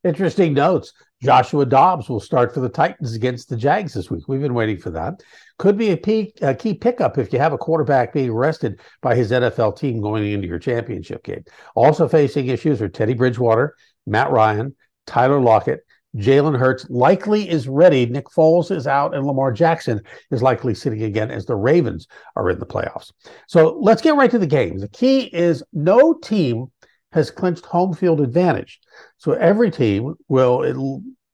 Interesting 0.04 0.54
notes. 0.54 0.94
Joshua 1.22 1.66
Dobbs 1.66 2.08
will 2.08 2.22
start 2.22 2.54
for 2.54 2.62
the 2.62 2.70
Titans 2.70 3.14
against 3.14 3.50
the 3.50 3.58
Jags 3.58 3.94
this 3.94 4.10
week. 4.10 4.24
We've 4.28 4.40
been 4.40 4.54
waiting 4.54 4.78
for 4.78 4.90
that. 4.92 5.22
Could 5.58 5.78
be 5.78 5.92
a, 5.92 5.98
peak, 5.98 6.40
a 6.42 6.56
key 6.56 6.74
pickup 6.74 7.18
if 7.18 7.34
you 7.34 7.40
have 7.40 7.52
a 7.52 7.58
quarterback 7.58 8.14
being 8.14 8.32
rested 8.32 8.80
by 9.02 9.16
his 9.16 9.32
NFL 9.32 9.78
team 9.78 10.02
going 10.02 10.32
into 10.32 10.48
your 10.48 10.60
championship 10.60 11.24
game. 11.24 11.44
Also 11.76 12.08
facing 12.08 12.48
issues 12.48 12.82
are 12.82 12.88
Teddy 12.88 13.14
Bridgewater, 13.14 13.76
Matt 14.08 14.32
Ryan, 14.32 14.76
Tyler 15.06 15.42
Lockett, 15.42 15.82
Jalen 16.16 16.58
Hurts 16.58 16.90
likely 16.90 17.48
is 17.48 17.68
ready. 17.68 18.06
Nick 18.06 18.26
Foles 18.28 18.76
is 18.76 18.88
out, 18.88 19.14
and 19.14 19.26
Lamar 19.26 19.52
Jackson 19.52 20.02
is 20.32 20.42
likely 20.42 20.74
sitting 20.74 21.04
again 21.04 21.30
as 21.30 21.46
the 21.46 21.56
Ravens 21.56 22.08
are 22.36 22.50
in 22.50 22.60
the 22.60 22.66
playoffs. 22.66 23.12
So 23.48 23.78
let's 23.80 24.02
get 24.02 24.16
right 24.16 24.32
to 24.32 24.40
the 24.40 24.48
games. 24.48 24.82
The 24.82 24.88
key 24.88 25.24
is 25.34 25.64
no 25.72 26.14
team 26.14 26.72
has 27.12 27.32
clinched 27.32 27.66
home 27.66 27.94
field 27.94 28.22
advantage. 28.22 28.80
So 29.18 29.34
every 29.34 29.72
team 29.72 30.16
will 30.28 30.64
at 30.64 30.76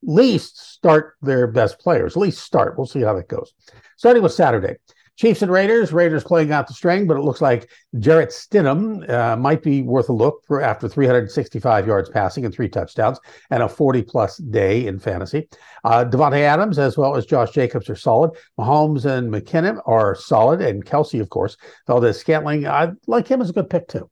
least 0.02 0.58
start 0.74 1.16
their 1.22 1.48
best 1.48 1.80
players, 1.80 2.16
at 2.16 2.22
least 2.22 2.44
start. 2.44 2.78
We'll 2.78 2.88
see 2.88 3.02
how 3.02 3.14
that 3.14 3.28
goes. 3.28 3.54
Starting 3.98 4.24
with 4.24 4.34
Saturday. 4.34 4.76
Chiefs 5.18 5.42
and 5.42 5.52
Raiders. 5.52 5.94
Raiders 5.94 6.26
playing 6.26 6.52
out 6.52 6.68
the 6.68 6.74
string, 6.74 7.08
but 7.08 7.16
it 7.16 7.22
looks 7.22 7.40
like 7.40 7.70
Jarrett 8.00 8.32
Stidham 8.32 9.10
uh, 9.10 9.38
might 9.38 9.64
be 9.64 9.82
worth 9.82 10.10
a 10.10 10.14
look 10.14 10.44
for 10.46 10.62
after 10.62 10.90
365 10.90 11.88
yards 11.88 12.10
passing 12.10 12.44
and 12.44 12.54
three 12.54 12.68
touchdowns 12.68 13.20
and 13.50 13.64
a 13.64 13.70
40 13.70 14.02
plus 14.04 14.38
day 14.38 14.88
in 14.88 15.00
fantasy. 15.00 15.48
Uh, 15.86 16.04
Davante 16.04 16.42
Adams 16.42 16.78
as 16.78 16.98
well 16.98 17.16
as 17.16 17.26
Josh 17.26 17.52
Jacobs 17.52 17.90
are 17.90 17.96
solid. 17.96 18.32
Mahomes 18.60 19.06
and 19.06 19.32
McKinnon 19.32 19.82
are 19.86 20.16
solid, 20.16 20.62
and 20.62 20.86
Kelce, 20.86 21.22
of 21.22 21.30
course. 21.30 21.56
Valdes-Scantling, 21.88 22.68
I 22.68 22.92
like 23.08 23.28
him 23.28 23.42
as 23.42 23.50
a 23.50 23.54
good 23.54 23.70
pick 23.70 23.88
too. 23.88 24.10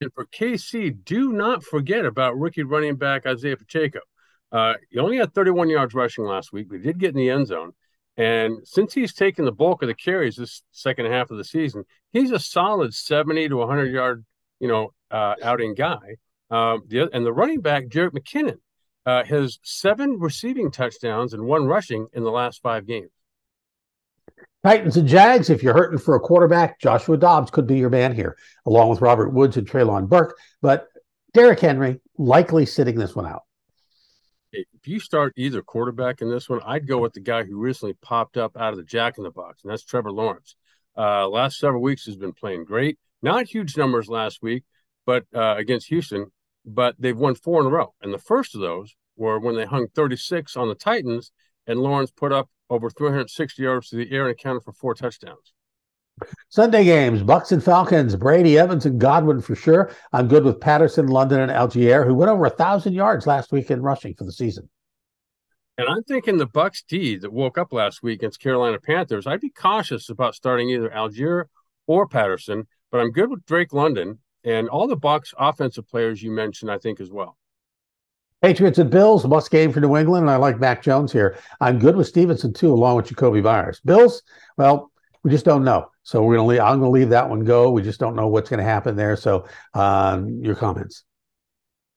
And 0.00 0.12
for 0.12 0.26
KC, 0.26 1.04
do 1.04 1.32
not 1.32 1.64
forget 1.64 2.04
about 2.04 2.38
rookie 2.38 2.62
running 2.62 2.96
back 2.96 3.26
Isaiah 3.26 3.56
Pacheco. 3.56 4.00
Uh, 4.52 4.74
he 4.90 4.98
only 4.98 5.16
had 5.16 5.34
31 5.34 5.68
yards 5.68 5.94
rushing 5.94 6.24
last 6.24 6.52
week, 6.52 6.68
but 6.68 6.76
he 6.76 6.82
did 6.82 6.98
get 6.98 7.10
in 7.10 7.16
the 7.16 7.30
end 7.30 7.48
zone. 7.48 7.72
And 8.16 8.66
since 8.66 8.94
he's 8.94 9.12
taken 9.12 9.44
the 9.44 9.52
bulk 9.52 9.82
of 9.82 9.88
the 9.88 9.94
carries 9.94 10.36
this 10.36 10.62
second 10.72 11.06
half 11.06 11.30
of 11.30 11.36
the 11.36 11.44
season, 11.44 11.84
he's 12.12 12.30
a 12.30 12.38
solid 12.38 12.94
70 12.94 13.48
to 13.48 13.56
100 13.56 13.92
yard, 13.92 14.24
you 14.60 14.68
know, 14.68 14.92
uh, 15.10 15.34
outing 15.42 15.74
guy. 15.74 16.16
Um, 16.50 16.82
the, 16.86 17.08
and 17.12 17.26
the 17.26 17.32
running 17.32 17.60
back, 17.60 17.86
Jerick 17.86 18.12
McKinnon, 18.12 18.58
uh, 19.04 19.24
has 19.24 19.58
seven 19.62 20.18
receiving 20.18 20.70
touchdowns 20.70 21.32
and 21.32 21.44
one 21.44 21.66
rushing 21.66 22.06
in 22.12 22.24
the 22.24 22.30
last 22.30 22.62
five 22.62 22.86
games. 22.86 23.10
Titans 24.64 24.96
and 24.96 25.06
Jags, 25.06 25.50
if 25.50 25.62
you're 25.62 25.74
hurting 25.74 25.98
for 25.98 26.16
a 26.16 26.20
quarterback, 26.20 26.80
Joshua 26.80 27.16
Dobbs 27.16 27.50
could 27.50 27.66
be 27.66 27.78
your 27.78 27.90
man 27.90 28.14
here, 28.14 28.36
along 28.66 28.88
with 28.88 29.00
Robert 29.00 29.32
Woods 29.32 29.56
and 29.56 29.68
Treylon 29.68 30.08
Burke. 30.08 30.36
But 30.60 30.88
Derrick 31.32 31.60
Henry 31.60 32.00
likely 32.16 32.66
sitting 32.66 32.96
this 32.96 33.14
one 33.14 33.26
out. 33.26 33.42
If 34.52 34.88
you 34.88 34.98
start 34.98 35.34
either 35.36 35.62
quarterback 35.62 36.22
in 36.22 36.30
this 36.30 36.48
one, 36.48 36.60
I'd 36.64 36.88
go 36.88 36.98
with 36.98 37.12
the 37.12 37.20
guy 37.20 37.44
who 37.44 37.58
recently 37.58 37.94
popped 38.02 38.36
up 38.36 38.56
out 38.56 38.72
of 38.72 38.78
the 38.78 38.84
jack 38.84 39.18
in 39.18 39.24
the 39.24 39.30
box, 39.30 39.62
and 39.62 39.70
that's 39.70 39.84
Trevor 39.84 40.10
Lawrence. 40.10 40.56
Uh, 40.96 41.28
last 41.28 41.58
several 41.58 41.82
weeks 41.82 42.06
has 42.06 42.16
been 42.16 42.32
playing 42.32 42.64
great. 42.64 42.98
Not 43.22 43.46
huge 43.46 43.76
numbers 43.76 44.08
last 44.08 44.42
week, 44.42 44.64
but 45.06 45.24
uh, 45.34 45.54
against 45.56 45.88
Houston, 45.88 46.32
but 46.64 46.96
they've 46.98 47.16
won 47.16 47.34
four 47.34 47.60
in 47.60 47.66
a 47.66 47.70
row. 47.70 47.94
And 48.02 48.12
the 48.12 48.18
first 48.18 48.54
of 48.54 48.60
those 48.60 48.96
were 49.16 49.38
when 49.38 49.54
they 49.54 49.66
hung 49.66 49.88
36 49.94 50.56
on 50.56 50.68
the 50.68 50.74
Titans, 50.74 51.30
and 51.66 51.78
Lawrence 51.78 52.10
put 52.10 52.32
up 52.32 52.48
over 52.70 52.90
360 52.90 53.62
yards 53.62 53.88
to 53.90 53.96
the 53.96 54.10
air 54.12 54.22
and 54.28 54.32
accounted 54.32 54.62
for 54.62 54.72
four 54.72 54.94
touchdowns. 54.94 55.52
Sunday 56.48 56.84
games, 56.84 57.22
Bucks 57.22 57.52
and 57.52 57.62
Falcons, 57.62 58.16
Brady, 58.16 58.58
Evans, 58.58 58.86
and 58.86 59.00
Godwin 59.00 59.40
for 59.40 59.54
sure. 59.54 59.92
I'm 60.12 60.28
good 60.28 60.44
with 60.44 60.60
Patterson, 60.60 61.06
London, 61.06 61.40
and 61.40 61.52
Allgeier, 61.52 62.04
who 62.04 62.14
went 62.14 62.30
over 62.30 62.46
a 62.46 62.50
thousand 62.50 62.94
yards 62.94 63.26
last 63.26 63.52
week 63.52 63.70
in 63.70 63.82
rushing 63.82 64.14
for 64.14 64.24
the 64.24 64.32
season. 64.32 64.68
And 65.76 65.88
I'm 65.88 66.02
thinking 66.02 66.38
the 66.38 66.46
Bucks 66.46 66.82
D 66.82 67.16
that 67.18 67.32
woke 67.32 67.56
up 67.56 67.72
last 67.72 68.02
week 68.02 68.18
against 68.18 68.40
Carolina 68.40 68.80
Panthers. 68.80 69.28
I'd 69.28 69.40
be 69.40 69.50
cautious 69.50 70.08
about 70.08 70.34
starting 70.34 70.70
either 70.70 70.90
Allgeier 70.90 71.44
or 71.86 72.08
Patterson, 72.08 72.66
but 72.90 73.00
I'm 73.00 73.12
good 73.12 73.30
with 73.30 73.46
Drake 73.46 73.72
London 73.72 74.18
and 74.42 74.68
all 74.68 74.88
the 74.88 74.96
Bucks 74.96 75.32
offensive 75.38 75.88
players 75.88 76.20
you 76.20 76.32
mentioned. 76.32 76.70
I 76.70 76.78
think 76.78 77.00
as 77.00 77.12
well. 77.12 77.36
Patriots 78.42 78.78
and 78.78 78.90
Bills, 78.90 79.26
must 79.26 79.50
game 79.50 79.72
for 79.72 79.80
New 79.80 79.96
England, 79.96 80.22
and 80.22 80.30
I 80.30 80.36
like 80.36 80.60
Mac 80.60 80.82
Jones 80.82 81.12
here. 81.12 81.36
I'm 81.60 81.78
good 81.78 81.96
with 81.96 82.06
Stevenson 82.06 82.52
too, 82.52 82.72
along 82.72 82.96
with 82.96 83.08
Jakobi 83.08 83.42
Meyers. 83.42 83.80
Bills, 83.80 84.22
well, 84.56 84.92
we 85.24 85.30
just 85.30 85.44
don't 85.44 85.64
know, 85.64 85.90
so 86.04 86.22
we're 86.22 86.36
gonna 86.36 86.46
leave. 86.46 86.60
I'm 86.60 86.78
gonna 86.78 86.90
leave 86.90 87.10
that 87.10 87.28
one 87.28 87.44
go. 87.44 87.70
We 87.70 87.82
just 87.82 87.98
don't 87.98 88.14
know 88.14 88.28
what's 88.28 88.48
gonna 88.48 88.62
happen 88.62 88.94
there. 88.94 89.16
So, 89.16 89.46
um, 89.74 90.40
your 90.42 90.54
comments. 90.54 91.04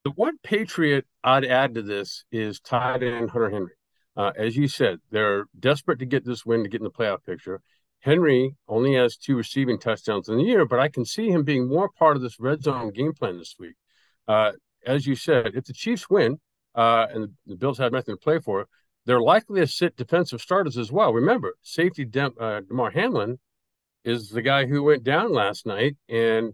The 0.03 0.11
one 0.11 0.39
Patriot 0.43 1.05
I'd 1.23 1.45
add 1.45 1.75
to 1.75 1.83
this 1.83 2.25
is 2.31 2.59
tight 2.59 3.03
end 3.03 3.29
Hunter 3.29 3.51
Henry. 3.51 3.73
Uh, 4.17 4.31
as 4.35 4.57
you 4.57 4.67
said, 4.67 4.99
they're 5.11 5.45
desperate 5.57 5.99
to 5.99 6.05
get 6.05 6.25
this 6.25 6.43
win 6.43 6.63
to 6.63 6.69
get 6.69 6.81
in 6.81 6.85
the 6.85 6.91
playoff 6.91 7.23
picture. 7.23 7.61
Henry 7.99 8.55
only 8.67 8.95
has 8.95 9.15
two 9.15 9.35
receiving 9.35 9.77
touchdowns 9.77 10.27
in 10.27 10.37
the 10.37 10.43
year, 10.43 10.65
but 10.65 10.79
I 10.79 10.87
can 10.87 11.05
see 11.05 11.29
him 11.29 11.43
being 11.43 11.69
more 11.69 11.87
part 11.87 12.15
of 12.15 12.23
this 12.23 12.39
red 12.39 12.63
zone 12.63 12.91
game 12.91 13.13
plan 13.13 13.37
this 13.37 13.55
week. 13.59 13.75
Uh, 14.27 14.53
as 14.85 15.05
you 15.07 15.15
said, 15.15 15.51
if 15.55 15.65
the 15.65 15.73
Chiefs 15.73 16.09
win 16.09 16.39
uh, 16.75 17.07
and 17.13 17.29
the 17.45 17.55
Bills 17.55 17.77
have 17.77 17.91
nothing 17.91 18.15
to 18.15 18.21
play 18.21 18.39
for, 18.39 18.67
they're 19.05 19.21
likely 19.21 19.61
to 19.61 19.67
sit 19.67 19.95
defensive 19.95 20.41
starters 20.41 20.77
as 20.77 20.91
well. 20.91 21.13
Remember, 21.13 21.55
safety 21.61 22.05
Dem- 22.05 22.35
uh, 22.39 22.61
Damar 22.61 22.91
Hamlin 22.91 23.39
is 24.03 24.29
the 24.29 24.41
guy 24.41 24.65
who 24.65 24.83
went 24.83 25.03
down 25.03 25.33
last 25.33 25.65
night 25.65 25.95
and 26.07 26.53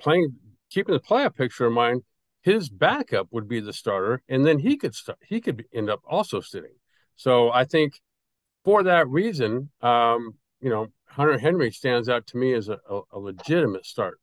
playing, 0.00 0.34
keeping 0.70 0.94
the 0.94 1.00
playoff 1.00 1.34
picture 1.34 1.66
in 1.66 1.72
mind. 1.72 2.02
His 2.42 2.68
backup 2.68 3.28
would 3.30 3.48
be 3.48 3.60
the 3.60 3.72
starter, 3.72 4.22
and 4.28 4.44
then 4.44 4.58
he 4.58 4.76
could 4.76 4.94
start, 4.94 5.18
he 5.26 5.40
could 5.40 5.64
end 5.72 5.88
up 5.88 6.00
also 6.06 6.40
sitting. 6.40 6.74
So 7.16 7.50
I 7.50 7.64
think 7.64 8.00
for 8.64 8.82
that 8.82 9.08
reason, 9.08 9.70
um, 9.80 10.34
you 10.60 10.68
know, 10.68 10.88
Hunter 11.06 11.38
Henry 11.38 11.70
stands 11.70 12.08
out 12.08 12.26
to 12.28 12.36
me 12.36 12.52
as 12.52 12.68
a, 12.68 12.78
a, 12.90 13.00
a 13.12 13.18
legitimate 13.18 13.86
start. 13.86 14.20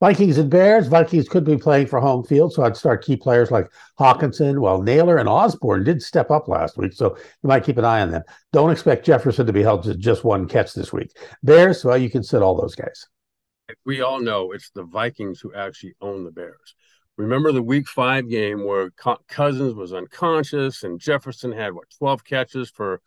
Vikings 0.00 0.38
and 0.38 0.50
Bears. 0.50 0.86
Vikings 0.86 1.28
could 1.28 1.44
be 1.44 1.58
playing 1.58 1.86
for 1.86 2.00
home 2.00 2.24
field, 2.24 2.54
so 2.54 2.64
I'd 2.64 2.76
start 2.76 3.04
key 3.04 3.16
players 3.16 3.50
like 3.50 3.70
Hockenson. 3.98 4.58
Well, 4.58 4.80
Nailor 4.80 5.18
and 5.18 5.28
Osborn 5.28 5.84
did 5.84 6.02
step 6.02 6.30
up 6.30 6.48
last 6.48 6.78
week, 6.78 6.94
so 6.94 7.16
you 7.16 7.48
might 7.48 7.64
keep 7.64 7.76
an 7.76 7.84
eye 7.84 8.00
on 8.00 8.10
them. 8.10 8.22
Don't 8.52 8.70
expect 8.70 9.04
Jefferson 9.04 9.46
to 9.46 9.52
be 9.52 9.62
held 9.62 9.82
to 9.82 9.94
just 9.94 10.24
one 10.24 10.48
catch 10.48 10.72
this 10.72 10.90
week. 10.92 11.14
Bears, 11.42 11.84
well, 11.84 11.98
you 11.98 12.08
can 12.08 12.22
sit 12.22 12.42
all 12.42 12.58
those 12.58 12.74
guys. 12.74 13.06
We 13.84 14.00
all 14.00 14.20
know 14.20 14.52
it's 14.52 14.70
the 14.70 14.84
Vikings 14.84 15.40
who 15.40 15.54
actually 15.54 15.94
own 16.00 16.24
the 16.24 16.32
Bears. 16.32 16.74
Remember 17.16 17.52
the 17.52 17.62
Week 17.62 17.86
Five 17.86 18.30
game 18.30 18.64
where 18.64 18.90
Cousins 19.28 19.74
was 19.74 19.92
unconscious 19.92 20.82
and 20.82 20.98
Jefferson 20.98 21.52
had 21.52 21.74
what 21.74 21.90
12 21.98 22.24
catches 22.24 22.70
for 22.70 23.02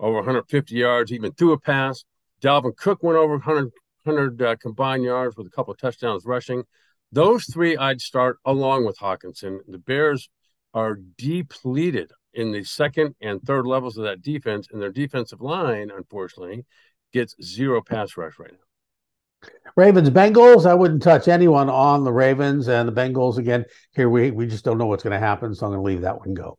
over 0.00 0.16
150 0.16 0.74
yards, 0.74 1.12
even 1.12 1.32
threw 1.32 1.52
a 1.52 1.60
pass. 1.60 2.04
Dalvin 2.42 2.76
Cook 2.76 3.04
went 3.04 3.16
over 3.16 3.34
100 3.34 3.70
100 4.04 4.42
uh, 4.42 4.56
combined 4.56 5.04
yards 5.04 5.36
with 5.36 5.46
a 5.46 5.50
couple 5.50 5.72
of 5.72 5.78
touchdowns 5.78 6.24
rushing. 6.24 6.64
Those 7.12 7.44
three 7.44 7.76
I'd 7.76 8.00
start 8.00 8.38
along 8.44 8.86
with 8.86 8.98
Hockenson. 8.98 9.58
The 9.68 9.78
Bears 9.78 10.28
are 10.72 10.98
depleted 11.16 12.10
in 12.32 12.52
the 12.52 12.64
second 12.64 13.14
and 13.20 13.40
third 13.42 13.66
levels 13.66 13.96
of 13.96 14.04
that 14.04 14.22
defense, 14.22 14.68
and 14.72 14.82
their 14.82 14.90
defensive 14.90 15.40
line, 15.40 15.90
unfortunately, 15.96 16.64
gets 17.12 17.36
zero 17.42 17.80
pass 17.80 18.16
rush 18.16 18.38
right 18.38 18.50
now. 18.50 19.50
Ravens 19.76 20.10
Bengals. 20.10 20.66
I 20.66 20.74
wouldn't 20.74 21.02
touch 21.02 21.28
anyone 21.28 21.68
on 21.68 22.04
the 22.04 22.12
Ravens 22.12 22.68
and 22.68 22.88
the 22.88 22.92
Bengals 22.92 23.38
again. 23.38 23.64
Here 23.92 24.08
we 24.08 24.30
we 24.30 24.46
just 24.46 24.64
don't 24.64 24.78
know 24.78 24.86
what's 24.86 25.02
going 25.02 25.12
to 25.12 25.18
happen, 25.18 25.54
so 25.54 25.66
I'm 25.66 25.72
going 25.72 25.84
to 25.84 25.86
leave 25.86 26.02
that 26.02 26.18
one 26.18 26.34
go. 26.34 26.58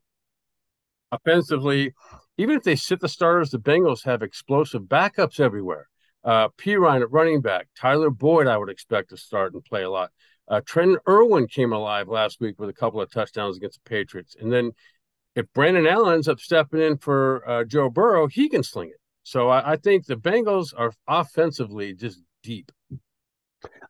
Offensively, 1.12 1.94
even 2.38 2.56
if 2.56 2.64
they 2.64 2.76
sit 2.76 3.00
the 3.00 3.10
starters, 3.10 3.52
the 3.52 3.60
Bengals 3.60 4.06
have 4.06 4.22
explosive 4.22 4.84
backups 4.84 5.40
everywhere. 5.40 5.88
Uh, 6.26 6.50
Perine 6.58 7.04
at 7.04 7.12
running 7.12 7.40
back. 7.40 7.68
Tyler 7.78 8.10
Boyd, 8.10 8.48
I 8.48 8.58
would 8.58 8.70
expect 8.70 9.12
to 9.12 9.18
start 9.18 9.54
and 9.54 9.64
play 9.64 9.84
a 9.84 9.90
lot. 9.90 10.10
Uh, 10.48 10.62
Trenton 10.66 10.98
Irwin 11.08 11.48
came 11.48 11.72
alive 11.72 12.08
last 12.08 12.42
week 12.42 12.60
with 12.60 12.70
a 12.70 12.74
couple 12.74 13.00
of 13.00 13.12
touchdowns 13.12 13.58
against 13.58 13.80
the 13.84 13.90
Patriots. 13.90 14.36
And 14.40 14.52
then 14.52 14.72
if 15.36 15.46
Brandon 15.54 15.86
Allen 15.88 16.16
ends 16.16 16.28
up 16.28 16.40
stepping 16.40 16.82
in 16.82 16.98
for 16.98 17.48
uh, 17.48 17.64
Joe 17.64 17.90
Burrow, 17.90 18.28
he 18.28 18.50
can 18.50 18.64
sling 18.64 18.90
it. 18.90 19.00
So 19.24 19.50
I, 19.50 19.74
I 19.74 19.76
think 19.78 20.06
the 20.06 20.16
Bengals 20.16 20.74
are 20.76 20.92
offensively 21.08 21.94
just 21.94 22.22
deep. 22.44 22.72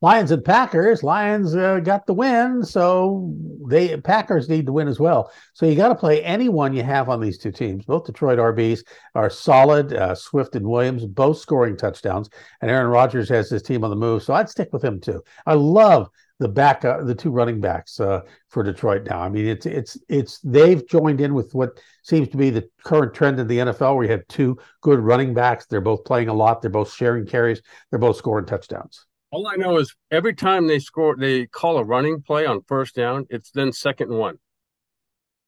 Lions 0.01 0.31
and 0.31 0.43
Packers. 0.43 1.03
Lions 1.03 1.55
uh, 1.55 1.79
got 1.79 2.05
the 2.05 2.13
win, 2.13 2.63
so 2.63 3.33
they 3.67 3.97
Packers 3.97 4.49
need 4.49 4.65
to 4.65 4.73
win 4.73 4.87
as 4.87 4.99
well. 4.99 5.31
So 5.53 5.65
you 5.65 5.75
got 5.75 5.89
to 5.89 5.95
play 5.95 6.23
anyone 6.23 6.73
you 6.73 6.83
have 6.83 7.09
on 7.09 7.19
these 7.21 7.37
two 7.37 7.51
teams. 7.51 7.85
Both 7.85 8.05
Detroit 8.05 8.39
RBs 8.39 8.81
are 9.15 9.29
solid. 9.29 9.93
Uh, 9.93 10.15
Swift 10.15 10.55
and 10.55 10.67
Williams 10.67 11.05
both 11.05 11.37
scoring 11.37 11.77
touchdowns, 11.77 12.29
and 12.61 12.69
Aaron 12.69 12.87
Rodgers 12.87 13.29
has 13.29 13.49
his 13.49 13.61
team 13.61 13.83
on 13.83 13.89
the 13.89 13.95
move. 13.95 14.23
So 14.23 14.33
I'd 14.33 14.49
stick 14.49 14.69
with 14.71 14.83
him 14.83 14.99
too. 14.99 15.23
I 15.45 15.53
love 15.53 16.09
the 16.39 16.49
back, 16.49 16.83
uh, 16.83 17.01
the 17.03 17.15
two 17.15 17.31
running 17.31 17.61
backs 17.61 17.99
uh, 17.99 18.21
for 18.49 18.61
Detroit 18.61 19.07
now. 19.09 19.21
I 19.21 19.29
mean, 19.29 19.47
it's 19.47 19.65
it's 19.65 19.97
it's 20.09 20.39
they've 20.39 20.85
joined 20.87 21.21
in 21.21 21.33
with 21.33 21.53
what 21.53 21.79
seems 22.03 22.27
to 22.29 22.37
be 22.37 22.49
the 22.49 22.67
current 22.83 23.13
trend 23.13 23.39
in 23.39 23.47
the 23.47 23.59
NFL, 23.59 23.95
where 23.95 24.05
you 24.05 24.11
have 24.11 24.27
two 24.27 24.57
good 24.81 24.99
running 24.99 25.33
backs. 25.33 25.65
They're 25.65 25.81
both 25.81 26.03
playing 26.03 26.27
a 26.27 26.33
lot. 26.33 26.61
They're 26.61 26.69
both 26.69 26.93
sharing 26.93 27.25
carries. 27.25 27.61
They're 27.89 27.99
both 27.99 28.17
scoring 28.17 28.45
touchdowns. 28.45 29.05
All 29.35 29.47
I 29.47 29.57
know 29.57 29.75
is 29.79 29.93
every 30.11 30.33
time 30.33 30.65
they 30.65 30.79
score, 30.79 31.17
they 31.17 31.45
call 31.45 31.77
a 31.77 31.83
running 31.83 32.21
play 32.21 32.45
on 32.45 32.61
first 32.69 32.95
down. 32.95 33.25
It's 33.29 33.51
then 33.51 33.73
second 33.73 34.09
and 34.09 34.17
one. 34.17 34.37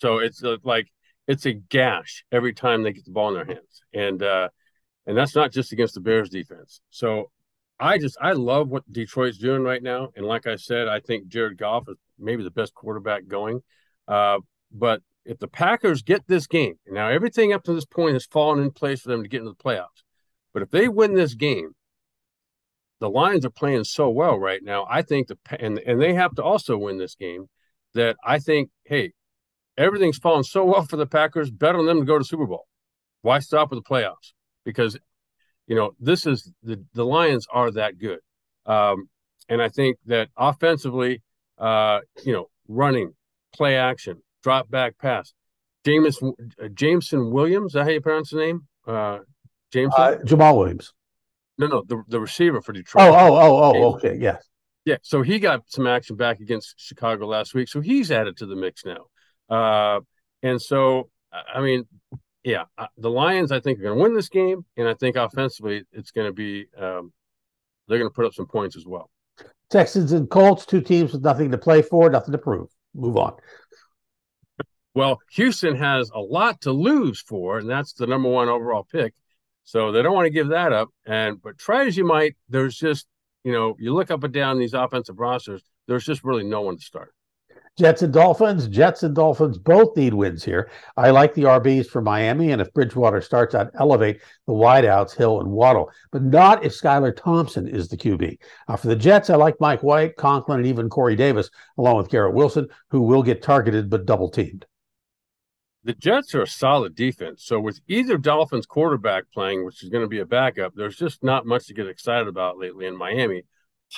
So 0.01 0.17
it's 0.17 0.44
uh, 0.44 0.58
like 0.65 0.88
it's 1.25 1.46
a 1.46 1.53
gash 1.53 2.25
every 2.29 2.53
time 2.53 2.84
they 2.84 2.91
get 2.91 3.06
the 3.06 3.12
ball 3.12 3.29
in 3.29 3.36
their 3.36 3.46
hands, 3.46 3.82
and 3.94 4.22
uh, 4.22 4.50
and 5.06 5.15
that's 5.15 5.38
not 5.38 5.53
just 5.53 5.72
against 5.72 5.94
the 5.94 6.01
Bears 6.01 6.29
defense. 6.29 6.82
So 6.89 7.32
I 7.79 7.98
just 7.98 8.17
I 8.20 8.34
love 8.34 8.67
what 8.67 8.84
Detroit's 8.91 9.38
doing 9.38 9.62
right 9.63 9.82
now, 9.82 10.10
and 10.17 10.25
like 10.25 10.48
I 10.48 10.58
said, 10.58 10.89
I 10.89 11.00
think 11.00 11.29
Jared 11.29 11.58
Goff 11.58 11.88
is 11.88 11.96
maybe 12.20 12.44
the 12.44 12.51
best 12.51 12.74
quarterback 12.74 13.25
going. 13.25 13.62
Uh, 14.06 14.39
but 14.70 15.01
if 15.24 15.39
the 15.39 15.48
Packers 15.48 16.01
get 16.01 16.27
this 16.27 16.46
game, 16.46 16.75
now 16.88 17.08
everything 17.08 17.53
up 17.53 17.63
to 17.63 17.74
this 17.74 17.86
point 17.86 18.15
has 18.15 18.25
fallen 18.25 18.62
in 18.62 18.72
place 18.72 19.00
for 19.00 19.08
them 19.08 19.24
to 19.24 19.29
get 19.29 19.39
into 19.39 19.51
the 19.51 19.63
playoffs. 19.63 20.03
But 20.53 20.62
if 20.62 20.72
they 20.72 20.89
win 20.89 21.13
this 21.13 21.36
game, 21.36 21.72
the 23.00 23.10
Lions 23.10 23.46
are 23.46 23.51
playing 23.51 23.84
so 23.84 24.10
well 24.10 24.39
right 24.39 24.63
now. 24.63 24.88
I 24.89 25.01
think 25.01 25.27
the 25.27 25.38
and 25.60 25.80
and 25.80 26.01
they 26.01 26.13
have 26.13 26.36
to 26.36 26.44
also 26.44 26.77
win 26.77 26.98
this 26.98 27.16
game. 27.16 27.48
That 27.94 28.16
I 28.24 28.39
think, 28.39 28.70
hey, 28.86 29.13
everything's 29.77 30.18
falling 30.18 30.44
so 30.44 30.66
well 30.66 30.84
for 30.84 30.98
the 30.98 31.08
Packers. 31.08 31.50
Bet 31.50 31.75
on 31.75 31.86
them 31.86 32.00
to 32.00 32.06
go 32.06 32.18
to 32.18 32.24
Super 32.24 32.46
Bowl. 32.46 32.68
Why 33.22 33.39
stop 33.39 33.72
with 33.72 33.84
the 33.84 33.89
playoffs? 33.89 34.34
Because 34.66 34.98
you 35.68 35.75
know, 35.75 35.92
this 36.00 36.25
is 36.25 36.51
the 36.63 36.84
the 36.94 37.06
Lions 37.06 37.48
are 37.51 37.72
that 37.72 37.98
good, 37.98 38.20
um, 38.66 39.10
and 39.50 39.62
I 39.62 39.70
think 39.70 39.98
that 40.06 40.30
offensively, 40.38 41.22
uh, 41.58 42.00
you 42.24 42.34
know, 42.34 42.50
running, 42.68 43.13
play 43.54 43.77
action, 43.77 44.22
drop 44.44 44.70
back 44.70 44.98
pass, 44.98 45.34
James 45.86 46.22
uh, 46.22 46.68
Jameson 46.74 47.32
Williams. 47.32 47.72
Is 47.72 47.74
that 47.74 47.84
how 47.84 47.89
you 47.89 48.01
pronounce 48.01 48.32
the 48.32 48.38
name? 48.38 48.68
Uh, 48.86 49.20
Jameson 49.72 50.01
uh, 50.01 50.16
Jamaal 50.25 50.58
Williams. 50.58 50.94
No, 51.57 51.67
no, 51.67 51.83
the 51.85 52.03
the 52.07 52.19
receiver 52.19 52.61
for 52.61 52.73
Detroit. 52.73 53.07
Oh, 53.07 53.13
oh, 53.13 53.35
oh, 53.35 53.61
oh. 53.75 53.95
Okay, 53.95 54.17
yes. 54.19 54.43
Yeah, 54.85 54.97
so 55.01 55.21
he 55.21 55.39
got 55.39 55.63
some 55.67 55.85
action 55.85 56.15
back 56.15 56.39
against 56.39 56.75
Chicago 56.77 57.27
last 57.27 57.53
week, 57.53 57.67
so 57.67 57.81
he's 57.81 58.09
added 58.09 58.37
to 58.37 58.45
the 58.45 58.55
mix 58.55 58.83
now. 58.85 59.07
Uh, 59.49 59.99
and 60.43 60.61
so, 60.61 61.09
I 61.31 61.59
mean, 61.59 61.85
yeah, 62.43 62.63
the 62.97 63.09
Lions, 63.09 63.51
I 63.51 63.59
think, 63.59 63.79
are 63.79 63.83
going 63.83 63.97
to 63.97 64.01
win 64.01 64.13
this 64.13 64.29
game, 64.29 64.65
and 64.77 64.87
I 64.87 64.93
think 64.93 65.17
offensively, 65.17 65.83
it's 65.91 66.11
going 66.11 66.27
to 66.27 66.33
be 66.33 66.67
um, 66.77 67.11
they're 67.87 67.97
going 67.97 68.09
to 68.09 68.15
put 68.15 68.25
up 68.25 68.33
some 68.33 68.47
points 68.47 68.77
as 68.77 68.85
well. 68.85 69.09
Texans 69.69 70.13
and 70.13 70.29
Colts, 70.29 70.65
two 70.65 70.79
teams 70.79 71.11
with 71.11 71.21
nothing 71.21 71.51
to 71.51 71.57
play 71.57 71.81
for, 71.81 72.09
nothing 72.09 72.31
to 72.31 72.37
prove. 72.37 72.69
Move 72.95 73.17
on. 73.17 73.33
Well, 74.95 75.19
Houston 75.33 75.75
has 75.75 76.09
a 76.15 76.19
lot 76.19 76.61
to 76.61 76.71
lose 76.71 77.21
for, 77.21 77.59
and 77.59 77.69
that's 77.69 77.93
the 77.93 78.07
number 78.07 78.29
one 78.29 78.47
overall 78.47 78.87
pick. 78.89 79.13
So 79.67 79.91
they 79.91 80.01
don't 80.01 80.15
want 80.15 80.27
to 80.27 80.31
give 80.31 80.47
that 80.47 80.71
up. 80.71 80.88
And 81.05 81.41
but 81.41 81.57
try 81.57 81.86
as 81.86 81.97
you 81.97 82.05
might, 82.05 82.38
there's 82.47 82.77
just 82.77 83.05
you 83.43 83.51
know 83.51 83.75
you 83.77 83.93
look 83.93 84.09
up 84.09 84.24
and 84.24 84.33
down 84.33 84.57
these 84.57 84.74
offensive 84.74 85.19
rosters. 85.19 85.62
There's 85.89 86.05
just 86.05 86.24
really 86.24 86.45
no 86.45 86.62
one 86.62 86.77
to 86.77 86.81
start. 86.81 87.13
Jets 87.77 88.01
and 88.01 88.13
Dolphins. 88.13 88.69
Jets 88.69 89.03
and 89.03 89.13
Dolphins 89.13 89.57
both 89.57 89.95
need 89.97 90.13
wins 90.13 90.41
here. 90.41 90.71
I 90.95 91.09
like 91.09 91.33
the 91.33 91.43
RBs 91.43 91.88
for 91.88 92.01
Miami, 92.01 92.51
and 92.51 92.62
if 92.62 92.74
Bridgewater 92.74 93.19
starts, 93.19 93.55
I'd 93.55 93.67
elevate 93.77 94.21
the 94.47 94.53
wideouts, 94.53 95.13
Hill 95.13 95.41
and 95.41 95.51
Waddle, 95.51 95.91
but 96.13 96.24
not 96.24 96.63
if 96.63 96.71
Skylar 96.71 97.13
Thompson 97.13 97.67
is 97.67 97.89
the 97.89 97.97
QB. 97.97 98.38
Uh, 98.69 98.77
for 98.77 98.88
the 98.88 98.95
Jets, 98.95 99.29
I 99.29 99.36
like 99.36 99.59
Mike 99.59 99.83
White, 99.83 100.15
Conklin, 100.15 100.59
and 100.59 100.67
even 100.67 100.89
Corey 100.89 101.17
Davis, 101.17 101.50
along 101.77 101.97
with 101.97 102.09
Garrett 102.09 102.33
Wilson, 102.33 102.67
who 102.89 103.01
will 103.01 103.21
get 103.21 103.43
targeted 103.43 103.89
but 103.89 104.05
double 104.05 104.29
teamed. 104.29 104.65
The 105.88 105.96
Jets 105.96 106.36
are 106.36 106.44
a 106.44 106.48
solid 106.48 106.94
defense. 106.94 107.44
So 107.44 107.60
with 107.60 107.79
either 107.88 108.17
Dolphins 108.17 108.65
quarterback 108.65 109.24
playing, 109.34 109.65
which 109.65 109.84
is 109.84 109.89
going 109.89 110.03
to 110.03 110.10
be 110.10 110.20
a 110.20 110.25
backup, 110.25 110.74
there's 110.75 110.98
just 110.98 111.24
not 111.24 111.46
much 111.46 111.65
to 111.67 111.74
get 111.74 111.88
excited 111.88 112.27
about 112.27 112.60
lately 112.60 112.86
in 112.86 112.96
Miami. 112.96 113.44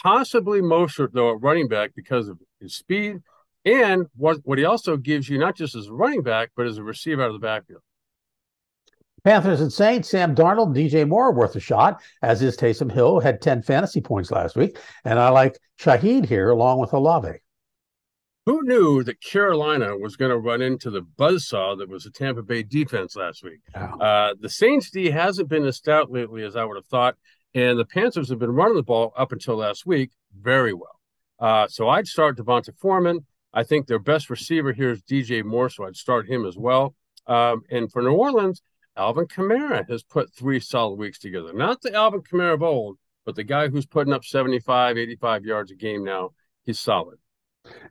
Possibly 0.01 0.61
Mostert, 0.61 1.09
though, 1.11 1.31
at 1.31 1.41
running 1.41 1.67
back 1.67 1.91
because 1.93 2.29
of 2.29 2.39
his 2.61 2.75
speed– 2.75 3.17
and 3.65 4.07
what, 4.15 4.37
what 4.43 4.57
he 4.57 4.65
also 4.65 4.97
gives 4.97 5.29
you, 5.29 5.37
not 5.37 5.55
just 5.55 5.75
as 5.75 5.87
a 5.87 5.93
running 5.93 6.23
back, 6.23 6.51
but 6.55 6.65
as 6.65 6.77
a 6.77 6.83
receiver 6.83 7.23
out 7.23 7.27
of 7.27 7.33
the 7.33 7.45
backfield. 7.45 7.81
Panthers 9.23 9.59
and 9.59 9.71
Saints, 9.71 10.09
Sam 10.09 10.33
Darnold, 10.33 10.75
DJ 10.75 11.05
Moore 11.07 11.33
worth 11.33 11.55
a 11.55 11.59
shot, 11.59 12.01
as 12.21 12.41
is 12.41 12.55
Taysom 12.55 12.89
Hill, 12.89 13.19
had 13.19 13.41
10 13.41 13.63
fantasy 13.63 13.99
points 13.99 14.31
last 14.31 14.55
week. 14.55 14.77
And 15.03 15.19
I 15.19 15.29
like 15.29 15.59
Shaheed 15.77 16.25
here 16.25 16.49
along 16.49 16.79
with 16.79 16.93
Olave. 16.93 17.39
Who 18.49 18.63
knew 18.63 19.03
that 19.03 19.21
Carolina 19.21 19.95
was 19.95 20.15
going 20.15 20.31
to 20.31 20.37
run 20.39 20.59
into 20.59 20.89
the 20.89 21.03
buzzsaw 21.03 21.77
that 21.77 21.87
was 21.87 22.05
the 22.05 22.09
Tampa 22.09 22.41
Bay 22.41 22.63
defense 22.63 23.15
last 23.15 23.43
week? 23.43 23.59
Uh, 23.75 24.33
the 24.41 24.49
Saints 24.49 24.89
D 24.89 25.11
hasn't 25.11 25.49
been 25.49 25.67
as 25.67 25.77
stout 25.77 26.11
lately 26.11 26.41
as 26.41 26.55
I 26.55 26.65
would 26.65 26.75
have 26.75 26.87
thought. 26.87 27.15
And 27.53 27.77
the 27.77 27.85
Panthers 27.85 28.27
have 28.29 28.39
been 28.39 28.49
running 28.49 28.75
the 28.75 28.81
ball 28.81 29.13
up 29.15 29.31
until 29.31 29.57
last 29.57 29.85
week 29.85 30.09
very 30.35 30.73
well. 30.73 30.99
Uh, 31.37 31.67
so 31.67 31.89
I'd 31.89 32.07
start 32.07 32.37
D'Onta 32.37 32.73
Foreman. 32.75 33.27
I 33.53 33.61
think 33.61 33.85
their 33.85 33.99
best 33.99 34.31
receiver 34.31 34.73
here 34.73 34.89
is 34.89 35.03
DJ 35.03 35.43
Moore, 35.43 35.69
so 35.69 35.85
I'd 35.85 35.95
start 35.95 36.27
him 36.27 36.43
as 36.43 36.57
well. 36.57 36.95
Um, 37.27 37.61
and 37.69 37.91
for 37.91 38.01
New 38.01 38.13
Orleans, 38.13 38.63
Alvin 38.97 39.27
Kamara 39.27 39.87
has 39.91 40.01
put 40.01 40.33
three 40.33 40.59
solid 40.59 40.95
weeks 40.95 41.19
together. 41.19 41.53
Not 41.53 41.83
the 41.83 41.93
Alvin 41.93 42.21
Kamara 42.21 42.55
of 42.55 42.63
old, 42.63 42.97
but 43.27 43.35
the 43.35 43.43
guy 43.43 43.67
who's 43.67 43.85
putting 43.85 44.11
up 44.11 44.25
75, 44.25 44.97
85 44.97 45.45
yards 45.45 45.69
a 45.69 45.75
game 45.75 46.03
now. 46.03 46.31
He's 46.65 46.79
solid. 46.79 47.19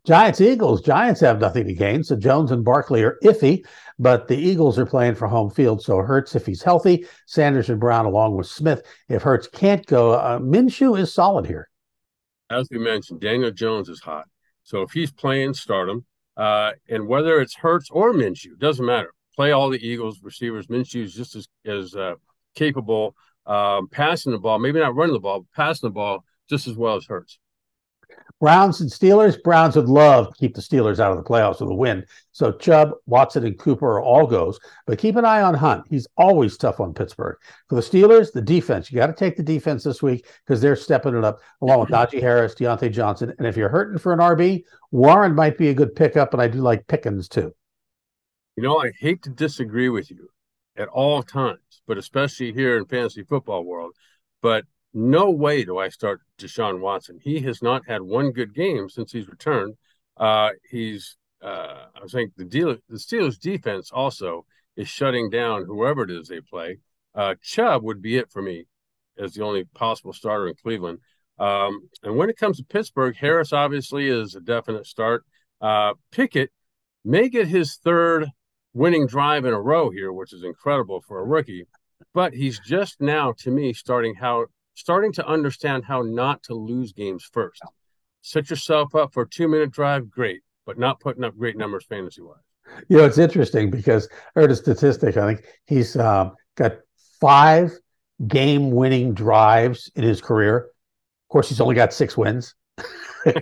Giants 0.07 0.41
Eagles. 0.41 0.81
Giants 0.81 1.21
have 1.21 1.41
nothing 1.41 1.67
to 1.67 1.75
gain, 1.75 2.03
so 2.03 2.17
Jones 2.17 2.51
and 2.51 2.65
Barkley 2.65 3.03
are 3.03 3.19
iffy, 3.23 3.65
but 3.99 4.29
the 4.29 4.37
Eagles 4.37 4.79
are 4.79 4.87
playing 4.87 5.15
for 5.15 5.29
home 5.29 5.51
field, 5.51 5.83
so 5.83 5.99
Hurts 5.99 6.35
if 6.35 6.47
he's 6.47 6.63
healthy, 6.63 7.07
Sanders 7.27 7.69
and 7.69 7.79
Brown 7.81 8.07
along 8.07 8.37
with 8.37 8.47
Smith. 8.47 8.83
If 9.09 9.23
Hurts 9.23 9.49
can't 9.49 9.85
go, 9.87 10.13
uh, 10.13 10.39
Minshew 10.39 10.99
is 10.99 11.13
solid 11.13 11.47
here. 11.47 11.69
As 12.51 12.69
we 12.71 12.79
mentioned, 12.79 13.21
Daniel 13.21 13.51
Jones 13.51 13.89
is 13.89 14.01
hot. 14.01 14.25
So 14.63 14.83
if 14.83 14.93
he's 14.93 15.13
playing, 15.13 15.55
start 15.55 15.89
him. 15.89 16.05
Uh, 16.37 16.73
and 16.89 17.07
whether 17.07 17.41
it's 17.41 17.57
Hurts 17.57 17.91
or 17.91 18.13
Minshew, 18.13 18.59
doesn't 18.59 18.87
matter. 18.87 19.13
Play 19.37 19.53
all 19.53 19.69
the 19.69 19.87
Eagles 19.87 20.21
receivers. 20.23 20.69
Minshew 20.69 21.05
is 21.05 21.15
just 21.15 21.37
as, 21.37 21.49
as 21.67 21.95
uh, 21.95 22.15
capable 22.55 23.15
um, 23.47 23.89
passing 23.89 24.33
the 24.33 24.39
ball, 24.39 24.59
maybe 24.59 24.79
not 24.79 24.95
running 24.95 25.15
the 25.15 25.21
ball, 25.21 25.41
but 25.41 25.53
passing 25.55 25.89
the 25.89 25.93
ball 25.93 26.25
just 26.49 26.67
as 26.67 26.77
well 26.77 26.97
as 26.97 27.07
Hurts. 27.07 27.39
Browns 28.41 28.81
and 28.81 28.91
Steelers. 28.91 29.43
Browns 29.43 29.75
would 29.75 29.89
love 29.89 30.29
to 30.29 30.35
keep 30.39 30.55
the 30.55 30.61
Steelers 30.61 31.01
out 31.01 31.11
of 31.11 31.17
the 31.17 31.29
playoffs 31.29 31.61
with 31.61 31.71
a 31.71 31.75
win. 31.75 32.05
So 32.33 32.53
Chubb, 32.53 32.93
Watson, 33.07 33.45
and 33.45 33.59
Cooper 33.59 33.87
are 33.87 34.03
all 34.03 34.27
goes. 34.27 34.61
But 34.87 34.99
keep 34.99 35.17
an 35.17 35.25
eye 35.25 35.43
on 35.43 35.55
Hunt. 35.55 35.85
He's 35.89 36.07
always 36.17 36.57
tough 36.57 36.79
on 36.79 36.95
Pittsburgh. 36.95 37.37
For 37.69 37.75
the 37.75 37.81
Steelers, 37.81 38.33
the 38.33 38.43
defense. 38.43 38.93
You 38.93 38.97
got 38.97 39.09
to 39.09 39.13
take 39.13 39.37
the 39.37 39.43
defense 39.43 39.83
this 39.83 40.03
week 40.03 40.27
because 40.47 40.61
they're 40.61 40.77
stepping 40.77 41.17
it 41.17 41.25
up 41.25 41.41
along 41.63 41.81
with 41.81 41.89
Najee 41.89 42.21
Harris, 42.21 42.55
Diontae 42.55 42.93
Johnson. 42.93 43.35
And 43.39 43.47
if 43.47 43.57
you're 43.57 43.69
hurting 43.69 43.99
for 43.99 44.13
an 44.13 44.21
RB, 44.21 44.63
Warren 44.93 45.35
might 45.35 45.59
be 45.59 45.69
a 45.69 45.75
good 45.75 45.97
pickup. 45.97 46.33
And 46.33 46.41
I 46.41 46.49
do 46.49 46.61
like 46.61 46.87
Pickens 46.87 47.29
too. 47.29 47.53
You 48.57 48.63
know, 48.63 48.79
I 48.81 48.93
hate 48.99 49.23
to 49.23 49.31
disagree 49.31 49.89
with 49.89 50.11
you 50.11 50.29
at 50.77 50.89
all 50.89 51.23
times, 51.23 51.83
but 51.87 51.99
especially 51.99 52.53
here 52.53 52.77
in 52.77 52.87
fantasy 52.87 53.25
football 53.25 53.65
world. 53.65 53.95
But 54.43 54.65
no 54.95 55.31
way 55.31 55.65
do 55.65 55.79
I 55.79 55.89
start 55.89 56.21
Deshaun 56.39 56.81
Watson. 56.81 57.19
He 57.23 57.41
has 57.41 57.63
not 57.63 57.83
had 57.87 58.03
one 58.03 58.33
good 58.33 58.55
game 58.55 58.89
since 58.89 59.13
he's 59.13 59.29
returned. 59.29 59.75
Uh, 60.17 60.51
he's, 60.71 61.17
uh, 61.43 61.87
I 61.95 62.07
think 62.11 62.33
the 62.37 62.45
deal, 62.45 62.77
the 62.89 62.97
Steelers 62.97 63.39
defense 63.39 63.91
also 63.93 64.45
is 64.77 64.89
shutting 64.89 65.31
down 65.31 65.65
whoever 65.65 66.03
it 66.03 66.11
is 66.11 66.29
they 66.29 66.41
play. 66.41 66.79
Uh, 67.15 67.35
Chubb 67.43 67.83
would 67.83 68.01
be 68.01 68.17
it 68.17 68.31
for 68.31 68.43
me 68.43 68.67
as 69.19 69.35
the 69.35 69.45
only 69.45 69.65
possible 69.75 70.13
starter 70.13 70.49
in 70.49 70.55
Cleveland. 70.55 71.01
Um, 71.39 71.89
and 72.03 72.17
when 72.17 72.31
it 72.31 72.37
comes 72.37 72.59
to 72.59 72.65
Pittsburgh, 72.65 73.17
Harris 73.17 73.53
obviously 73.53 74.09
is 74.09 74.35
a 74.35 74.41
definite 74.41 74.87
start. 74.87 75.25
Uh, 75.61 75.95
Pickett 76.11 76.51
may 77.05 77.29
get 77.29 77.49
his 77.49 77.77
third 77.77 78.27
winning 78.73 79.07
drive 79.07 79.45
in 79.45 79.53
a 79.53 79.61
row 79.61 79.91
here, 79.91 80.13
which 80.13 80.33
is 80.33 80.45
incredible 80.45 81.03
for 81.07 81.21
a 81.21 81.25
rookie. 81.25 81.67
But 82.15 82.33
he's 82.35 82.61
just 82.61 83.01
now, 83.01 83.35
to 83.39 83.51
me, 83.51 83.73
starting 83.73 84.15
how 84.15 84.47
starting 84.79 85.13
to 85.13 85.27
understand 85.27 85.85
how 85.85 86.03
not 86.03 86.41
to 86.45 86.55
lose 86.55 86.93
games 86.93 87.29
first. 87.33 87.61
Set 88.23 88.49
yourself 88.49 88.95
up 88.95 89.13
for 89.13 89.25
a 89.25 89.29
two 89.29 89.49
minute 89.49 89.73
drive, 89.73 90.09
great, 90.09 90.43
but 90.67 90.79
not 90.79 91.01
putting 91.01 91.25
up 91.25 91.37
great 91.37 91.57
numbers 91.57 91.85
fantasy 91.85 92.23
wise. 92.23 92.37
You 92.89 92.99
know, 92.99 93.05
it's 93.05 93.19
interesting 93.19 93.71
because 93.71 94.09
I 94.37 94.41
heard 94.41 94.53
a 94.53 94.57
statistic. 94.57 95.17
I 95.17 95.27
think 95.27 95.45
he's 95.67 95.97
um, 95.97 96.37
got 96.55 96.77
five 97.21 97.73
game 98.29 98.71
winning 98.71 99.15
drives 99.15 99.91
in 99.97 100.05
his 100.05 100.21
career. 100.21 100.59
Of 100.59 101.29
course, 101.29 101.49
he's 101.49 101.61
only 101.61 101.75
got 101.75 101.93
six 101.93 102.17
wins. 102.17 102.55
he's 103.25 103.35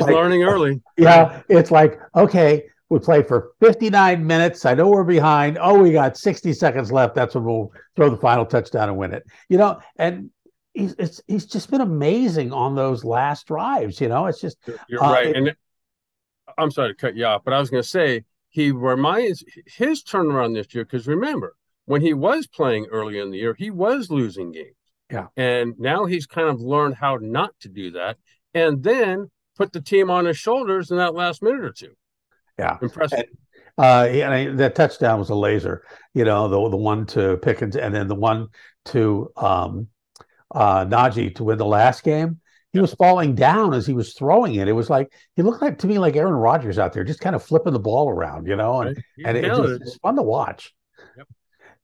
like, 0.00 0.14
learning 0.14 0.42
early. 0.42 0.82
Yeah, 0.98 1.42
it's 1.48 1.70
like, 1.70 2.00
okay, 2.16 2.64
we 2.88 2.98
played 2.98 3.26
for 3.26 3.52
59 3.60 4.26
minutes. 4.26 4.64
I 4.64 4.74
know 4.74 4.88
we're 4.88 5.04
behind. 5.04 5.58
Oh, 5.60 5.82
we 5.82 5.92
got 5.92 6.16
60 6.16 6.52
seconds 6.52 6.92
left. 6.92 7.14
That's 7.14 7.34
when 7.34 7.44
we'll 7.44 7.72
throw 7.96 8.10
the 8.10 8.16
final 8.16 8.46
touchdown 8.46 8.88
and 8.88 8.96
win 8.96 9.12
it. 9.12 9.24
You 9.48 9.58
know, 9.58 9.80
and 9.96 10.30
he's 10.72 10.94
it's 10.98 11.20
he's 11.26 11.46
just 11.46 11.70
been 11.70 11.80
amazing 11.80 12.52
on 12.52 12.74
those 12.74 13.04
last 13.04 13.46
drives. 13.46 14.00
You 14.00 14.08
know, 14.08 14.26
it's 14.26 14.40
just 14.40 14.58
you're, 14.66 14.78
you're 14.88 15.04
uh, 15.04 15.12
right. 15.12 15.26
It, 15.26 15.36
and 15.36 15.56
I'm 16.56 16.70
sorry 16.70 16.90
to 16.90 16.94
cut 16.94 17.16
you 17.16 17.24
off, 17.24 17.42
but 17.44 17.54
I 17.54 17.58
was 17.58 17.70
going 17.70 17.82
to 17.82 17.88
say 17.88 18.24
he 18.50 18.70
reminds 18.70 19.44
his 19.66 20.04
turnaround 20.04 20.54
this 20.54 20.72
year 20.74 20.84
because 20.84 21.08
remember 21.08 21.56
when 21.86 22.02
he 22.02 22.14
was 22.14 22.46
playing 22.46 22.86
early 22.86 23.18
in 23.18 23.30
the 23.30 23.38
year, 23.38 23.54
he 23.54 23.70
was 23.70 24.10
losing 24.10 24.52
games. 24.52 24.76
Yeah, 25.10 25.26
and 25.36 25.74
now 25.78 26.04
he's 26.04 26.26
kind 26.26 26.48
of 26.48 26.60
learned 26.60 26.96
how 26.96 27.18
not 27.20 27.52
to 27.60 27.68
do 27.68 27.92
that, 27.92 28.16
and 28.54 28.82
then 28.82 29.30
put 29.56 29.72
the 29.72 29.80
team 29.80 30.10
on 30.10 30.24
his 30.24 30.36
shoulders 30.36 30.90
in 30.90 30.98
that 30.98 31.14
last 31.14 31.42
minute 31.42 31.64
or 31.64 31.72
two. 31.72 31.94
Yeah, 32.58 32.78
impressive. 32.80 33.24
And, 33.78 33.84
uh, 33.84 34.34
and 34.34 34.58
that 34.58 34.74
touchdown 34.74 35.18
was 35.18 35.30
a 35.30 35.34
laser, 35.34 35.84
you 36.14 36.24
know, 36.24 36.48
the 36.48 36.70
the 36.70 36.76
one 36.76 37.06
to 37.06 37.36
Pickens 37.38 37.76
and 37.76 37.94
then 37.94 38.08
the 38.08 38.14
one 38.14 38.48
to 38.86 39.30
um, 39.36 39.88
uh, 40.54 40.84
Najee 40.86 41.34
to 41.36 41.44
win 41.44 41.58
the 41.58 41.66
last 41.66 42.02
game. 42.02 42.40
He 42.72 42.80
was 42.80 42.94
falling 42.94 43.34
down 43.34 43.72
as 43.72 43.86
he 43.86 43.94
was 43.94 44.12
throwing 44.12 44.56
it. 44.56 44.68
It 44.68 44.72
was 44.72 44.90
like 44.90 45.10
he 45.34 45.42
looked 45.42 45.62
like 45.62 45.78
to 45.78 45.86
me 45.86 45.98
like 45.98 46.16
Aaron 46.16 46.34
Rodgers 46.34 46.78
out 46.78 46.92
there, 46.92 47.04
just 47.04 47.20
kind 47.20 47.34
of 47.34 47.42
flipping 47.42 47.72
the 47.72 47.78
ball 47.78 48.10
around, 48.10 48.46
you 48.46 48.56
know, 48.56 48.82
and, 48.82 49.02
and 49.24 49.36
it, 49.36 49.46
just, 49.46 49.82
it's 49.82 49.96
fun 49.96 50.16
to 50.16 50.22
watch. 50.22 50.74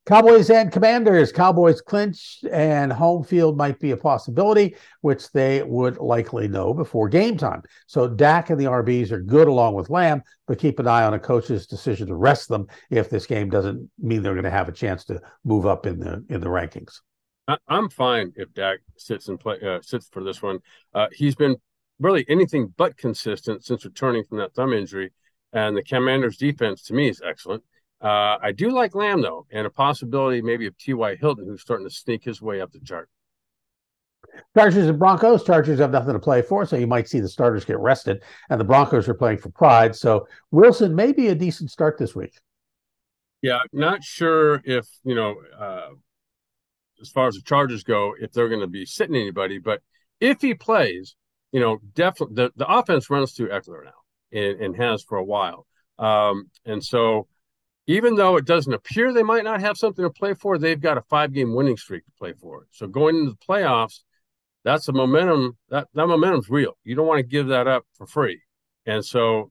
Cowboys 0.04 0.50
and 0.50 0.72
Commanders. 0.72 1.30
Cowboys 1.30 1.80
clinch 1.80 2.40
and 2.50 2.92
home 2.92 3.22
field 3.22 3.56
might 3.56 3.78
be 3.78 3.92
a 3.92 3.96
possibility, 3.96 4.74
which 5.00 5.30
they 5.30 5.62
would 5.62 5.98
likely 5.98 6.48
know 6.48 6.74
before 6.74 7.08
game 7.08 7.36
time. 7.36 7.62
So 7.86 8.08
Dak 8.08 8.50
and 8.50 8.60
the 8.60 8.64
RBs 8.64 9.12
are 9.12 9.20
good 9.20 9.46
along 9.46 9.74
with 9.74 9.90
Lamb, 9.90 10.22
but 10.48 10.58
keep 10.58 10.80
an 10.80 10.88
eye 10.88 11.04
on 11.04 11.14
a 11.14 11.20
coach's 11.20 11.68
decision 11.68 12.08
to 12.08 12.16
rest 12.16 12.48
them 12.48 12.66
if 12.90 13.10
this 13.10 13.26
game 13.26 13.48
doesn't 13.48 13.88
mean 13.98 14.22
they're 14.22 14.34
going 14.34 14.42
to 14.44 14.50
have 14.50 14.68
a 14.68 14.72
chance 14.72 15.04
to 15.04 15.20
move 15.44 15.66
up 15.66 15.86
in 15.86 16.00
the 16.00 16.24
in 16.28 16.40
the 16.40 16.48
rankings. 16.48 17.00
I'm 17.68 17.88
fine 17.88 18.32
if 18.36 18.52
Dak 18.54 18.80
sits 18.96 19.28
and 19.28 19.38
play 19.38 19.58
uh, 19.60 19.80
sits 19.82 20.08
for 20.10 20.24
this 20.24 20.42
one. 20.42 20.60
Uh, 20.94 21.08
he's 21.12 21.34
been 21.34 21.56
really 22.00 22.24
anything 22.28 22.72
but 22.76 22.96
consistent 22.96 23.64
since 23.64 23.84
returning 23.84 24.24
from 24.24 24.38
that 24.38 24.54
thumb 24.54 24.72
injury, 24.72 25.12
and 25.52 25.76
the 25.76 25.82
Commanders' 25.82 26.36
defense 26.36 26.82
to 26.84 26.94
me 26.94 27.08
is 27.08 27.22
excellent. 27.24 27.62
Uh, 28.02 28.36
I 28.42 28.52
do 28.52 28.70
like 28.70 28.94
Lamb 28.96 29.22
though, 29.22 29.46
and 29.52 29.66
a 29.66 29.70
possibility 29.70 30.42
maybe 30.42 30.66
of 30.66 30.76
T.Y. 30.76 31.16
Hilton, 31.16 31.46
who's 31.46 31.62
starting 31.62 31.86
to 31.86 31.94
sneak 31.94 32.24
his 32.24 32.42
way 32.42 32.60
up 32.60 32.72
the 32.72 32.80
chart. 32.80 33.08
Chargers 34.56 34.88
and 34.88 34.98
Broncos. 34.98 35.44
Chargers 35.44 35.78
have 35.78 35.92
nothing 35.92 36.14
to 36.14 36.18
play 36.18 36.42
for, 36.42 36.64
so 36.64 36.76
you 36.76 36.86
might 36.86 37.08
see 37.08 37.20
the 37.20 37.28
starters 37.28 37.64
get 37.64 37.78
rested, 37.78 38.22
and 38.50 38.60
the 38.60 38.64
Broncos 38.64 39.08
are 39.08 39.14
playing 39.14 39.38
for 39.38 39.50
pride. 39.50 39.94
So 39.94 40.26
Wilson 40.50 40.94
may 40.94 41.12
be 41.12 41.28
a 41.28 41.34
decent 41.34 41.70
start 41.70 41.98
this 41.98 42.14
week. 42.14 42.32
Yeah, 43.40 43.60
not 43.72 44.02
sure 44.02 44.62
if 44.64 44.86
you 45.04 45.14
know, 45.14 45.36
uh, 45.58 45.90
as 47.00 47.10
far 47.10 47.28
as 47.28 47.34
the 47.34 47.42
Chargers 47.42 47.84
go, 47.84 48.14
if 48.20 48.32
they're 48.32 48.48
going 48.48 48.60
to 48.60 48.66
be 48.66 48.84
sitting 48.84 49.16
anybody, 49.16 49.58
but 49.58 49.80
if 50.20 50.40
he 50.40 50.54
plays, 50.54 51.16
you 51.52 51.60
know, 51.60 51.78
definitely 51.94 52.34
the, 52.36 52.52
the 52.56 52.72
offense 52.72 53.10
runs 53.10 53.32
through 53.32 53.50
Ekeler 53.50 53.84
now 53.84 53.92
and, 54.32 54.60
and 54.60 54.76
has 54.76 55.02
for 55.02 55.18
a 55.18 55.24
while, 55.24 55.66
um, 55.98 56.50
and 56.64 56.82
so 56.82 57.26
even 57.86 58.14
though 58.14 58.36
it 58.36 58.44
doesn't 58.44 58.72
appear 58.72 59.12
they 59.12 59.22
might 59.22 59.44
not 59.44 59.60
have 59.60 59.76
something 59.76 60.04
to 60.04 60.10
play 60.10 60.34
for, 60.34 60.58
they've 60.58 60.80
got 60.80 60.98
a 60.98 61.02
five 61.02 61.32
game 61.32 61.54
winning 61.54 61.76
streak 61.76 62.04
to 62.04 62.12
play 62.18 62.32
for. 62.32 62.66
So 62.70 62.86
going 62.86 63.16
into 63.16 63.30
the 63.32 63.46
playoffs, 63.46 64.00
that's 64.64 64.88
a 64.88 64.92
momentum 64.92 65.56
that 65.70 65.88
that 65.94 66.06
momentum's 66.06 66.48
real. 66.48 66.78
You 66.84 66.94
don't 66.94 67.06
want 67.06 67.18
to 67.18 67.26
give 67.26 67.48
that 67.48 67.66
up 67.66 67.84
for 67.94 68.06
free. 68.06 68.40
And 68.86 69.04
so 69.04 69.50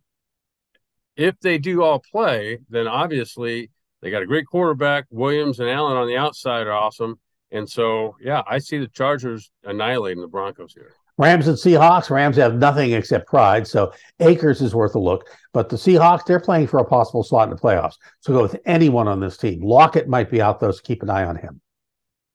if 1.18 1.40
they 1.42 1.58
do 1.58 1.84
all 1.84 2.00
play, 2.00 2.60
then 2.70 2.88
obviously 2.88 3.70
they 4.02 4.10
got 4.10 4.24
a 4.24 4.28
great 4.28 4.48
quarterback. 4.48 5.06
Williams 5.10 5.60
and 5.60 5.70
Allen 5.70 5.98
on 5.98 6.08
the 6.08 6.18
outside 6.18 6.68
are 6.68 6.74
awesome. 6.74 7.20
And 7.52 7.70
so, 7.70 8.16
yeah, 8.22 8.42
I 8.48 8.60
see 8.60 8.78
the 8.78 8.88
Chargers 8.88 9.52
annihilating 9.64 10.22
the 10.22 10.28
Broncos 10.28 10.74
here. 10.74 10.94
Rams 11.22 11.48
and 11.48 11.56
Seahawks. 11.56 12.10
Rams 12.10 12.36
have 12.38 12.56
nothing 12.56 12.94
except 12.94 13.28
pride, 13.28 13.68
so 13.68 13.94
Akers 14.20 14.60
is 14.60 14.74
worth 14.74 14.96
a 14.96 15.00
look. 15.00 15.30
But 15.54 15.70
the 15.70 15.76
Seahawks, 15.76 16.26
they're 16.26 16.40
playing 16.40 16.66
for 16.66 16.80
a 16.80 16.86
possible 16.86 17.24
slot 17.24 17.48
in 17.48 17.56
the 17.56 17.62
playoffs. 17.62 17.96
So 18.22 18.34
go 18.34 18.42
with 18.42 18.60
anyone 18.66 19.08
on 19.08 19.20
this 19.20 19.38
team. 19.38 19.62
Lockett 19.62 20.08
might 20.08 20.32
be 20.32 20.42
out 20.42 20.60
though, 20.60 20.72
so 20.72 20.82
keep 20.84 21.04
an 21.04 21.12
eye 21.12 21.24
on 21.24 21.36
him. 21.36 21.62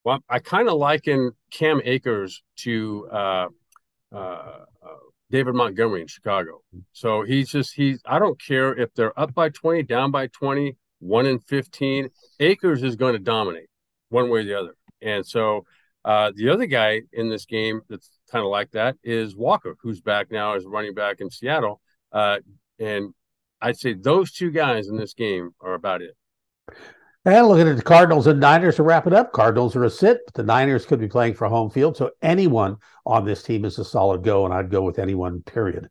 Well, 0.04 0.20
I 0.28 0.38
kind 0.38 0.68
of 0.68 0.74
liken 0.78 1.32
Cam 1.50 1.80
Akers 1.84 2.44
to 2.58 3.08
uh, 3.12 3.46
uh, 4.14 4.18
uh, 4.18 4.62
David 5.32 5.54
Montgomery 5.54 6.02
in 6.02 6.06
Chicago. 6.06 6.62
So 6.92 7.22
he's 7.22 7.50
just 7.50 7.74
he's. 7.74 8.00
I 8.06 8.20
don't 8.20 8.40
care 8.40 8.72
if 8.72 8.94
they're 8.94 9.18
up 9.18 9.34
by 9.34 9.48
twenty, 9.48 9.82
down 9.82 10.12
by 10.12 10.28
twenty, 10.28 10.76
one 11.00 11.26
in 11.26 11.40
fifteen. 11.40 12.10
Akers 12.38 12.84
is 12.84 12.94
going 12.94 13.14
to 13.14 13.18
dominate 13.18 13.68
one 14.10 14.30
way 14.30 14.40
or 14.40 14.44
the 14.44 14.54
other. 14.54 14.76
And 15.02 15.26
so 15.26 15.66
uh, 16.04 16.30
the 16.36 16.50
other 16.50 16.66
guy 16.66 17.02
in 17.12 17.28
this 17.28 17.46
game 17.46 17.80
that's 17.88 18.10
kind 18.30 18.44
of 18.44 18.50
like 18.50 18.70
that 18.72 18.96
is 19.02 19.36
Walker, 19.36 19.76
who's 19.80 20.00
back 20.00 20.30
now 20.30 20.54
as 20.54 20.64
running 20.64 20.94
back 20.94 21.20
in 21.20 21.30
Seattle. 21.30 21.80
Uh, 22.12 22.38
and 22.78 23.14
I'd 23.60 23.78
say 23.78 23.94
those 23.94 24.32
two 24.32 24.50
guys 24.50 24.88
in 24.88 24.96
this 24.96 25.14
game 25.14 25.50
are 25.60 25.74
about 25.74 26.02
it. 26.02 26.16
And 27.24 27.48
looking 27.48 27.66
at 27.66 27.76
the 27.76 27.82
Cardinals 27.82 28.28
and 28.28 28.38
Niners 28.38 28.76
to 28.76 28.84
wrap 28.84 29.06
it 29.08 29.12
up, 29.12 29.32
Cardinals 29.32 29.74
are 29.74 29.82
a 29.82 29.90
sit, 29.90 30.20
but 30.26 30.34
the 30.34 30.44
Niners 30.44 30.86
could 30.86 31.00
be 31.00 31.08
playing 31.08 31.34
for 31.34 31.48
home 31.48 31.70
field. 31.70 31.96
So 31.96 32.12
anyone 32.22 32.76
on 33.04 33.24
this 33.24 33.42
team 33.42 33.64
is 33.64 33.78
a 33.80 33.84
solid 33.84 34.22
go, 34.22 34.44
and 34.44 34.54
I'd 34.54 34.70
go 34.70 34.82
with 34.82 35.00
anyone, 35.00 35.42
period. 35.42 35.88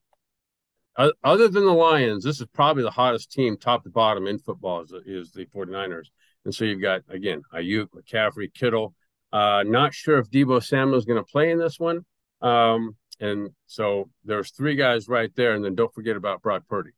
Other 0.98 1.50
than 1.50 1.66
the 1.66 1.74
Lions, 1.74 2.24
this 2.24 2.40
is 2.40 2.48
probably 2.54 2.84
the 2.84 2.92
hottest 2.92 3.34
team, 3.34 3.58
top 3.58 3.84
to 3.84 3.90
bottom, 3.90 4.28
in 4.28 4.40
football 4.40 4.82
is, 4.82 4.94
is 5.06 5.32
the 5.34 5.46
49ers. 5.48 6.08
And 6.46 6.56
so 6.56 6.64
you've 6.64 6.82
got, 6.82 7.02
again, 7.10 7.42
Aiyuk, 7.54 7.88
McCaffrey, 7.90 8.54
Kittle, 8.54 8.96
uh, 9.34 9.64
not 9.68 9.94
sure 9.94 10.20
if 10.20 10.30
Deebo 10.30 10.64
Samuel 10.64 10.98
is 10.98 11.04
going 11.04 11.22
to 11.22 11.30
play 11.30 11.52
in 11.52 11.60
this 11.60 11.78
one. 11.78 12.06
Um, 12.46 12.96
and 13.20 13.50
so 13.66 14.10
there's 14.24 14.52
three 14.52 14.76
guys 14.76 15.08
right 15.08 15.32
there. 15.36 15.54
And 15.54 15.66
then 15.66 15.76
don't 15.76 15.94
forget 15.94 16.16
about 16.16 16.42
Brock 16.42 16.64
Purdy. 16.70 16.92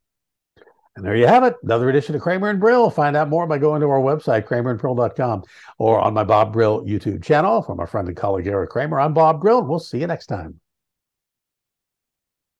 And 0.95 1.05
there 1.05 1.15
you 1.15 1.27
have 1.27 1.43
it. 1.43 1.55
Another 1.61 1.89
edition 1.89 2.15
of 2.15 2.21
Kramer 2.21 2.49
and 2.49 2.59
Brill. 2.59 2.89
Find 2.89 3.15
out 3.15 3.29
more 3.29 3.45
by 3.45 3.59
going 3.59 3.81
to 3.81 3.89
our 3.89 3.99
website, 3.99 4.47
kramerandbrill.com, 4.47 5.43
or 5.77 5.99
on 5.99 6.13
my 6.15 6.23
Bob 6.23 6.51
Brill 6.51 6.83
YouTube 6.85 7.23
channel 7.23 7.61
from 7.61 7.79
our 7.79 7.85
friend 7.85 8.07
and 8.07 8.17
colleague 8.17 8.47
Eric 8.47 8.71
Kramer. 8.71 8.99
I'm 8.99 9.13
Bob 9.13 9.39
Brill. 9.39 9.61
We'll 9.61 9.79
see 9.79 9.99
you 9.99 10.07
next 10.07 10.25
time. 10.25 10.59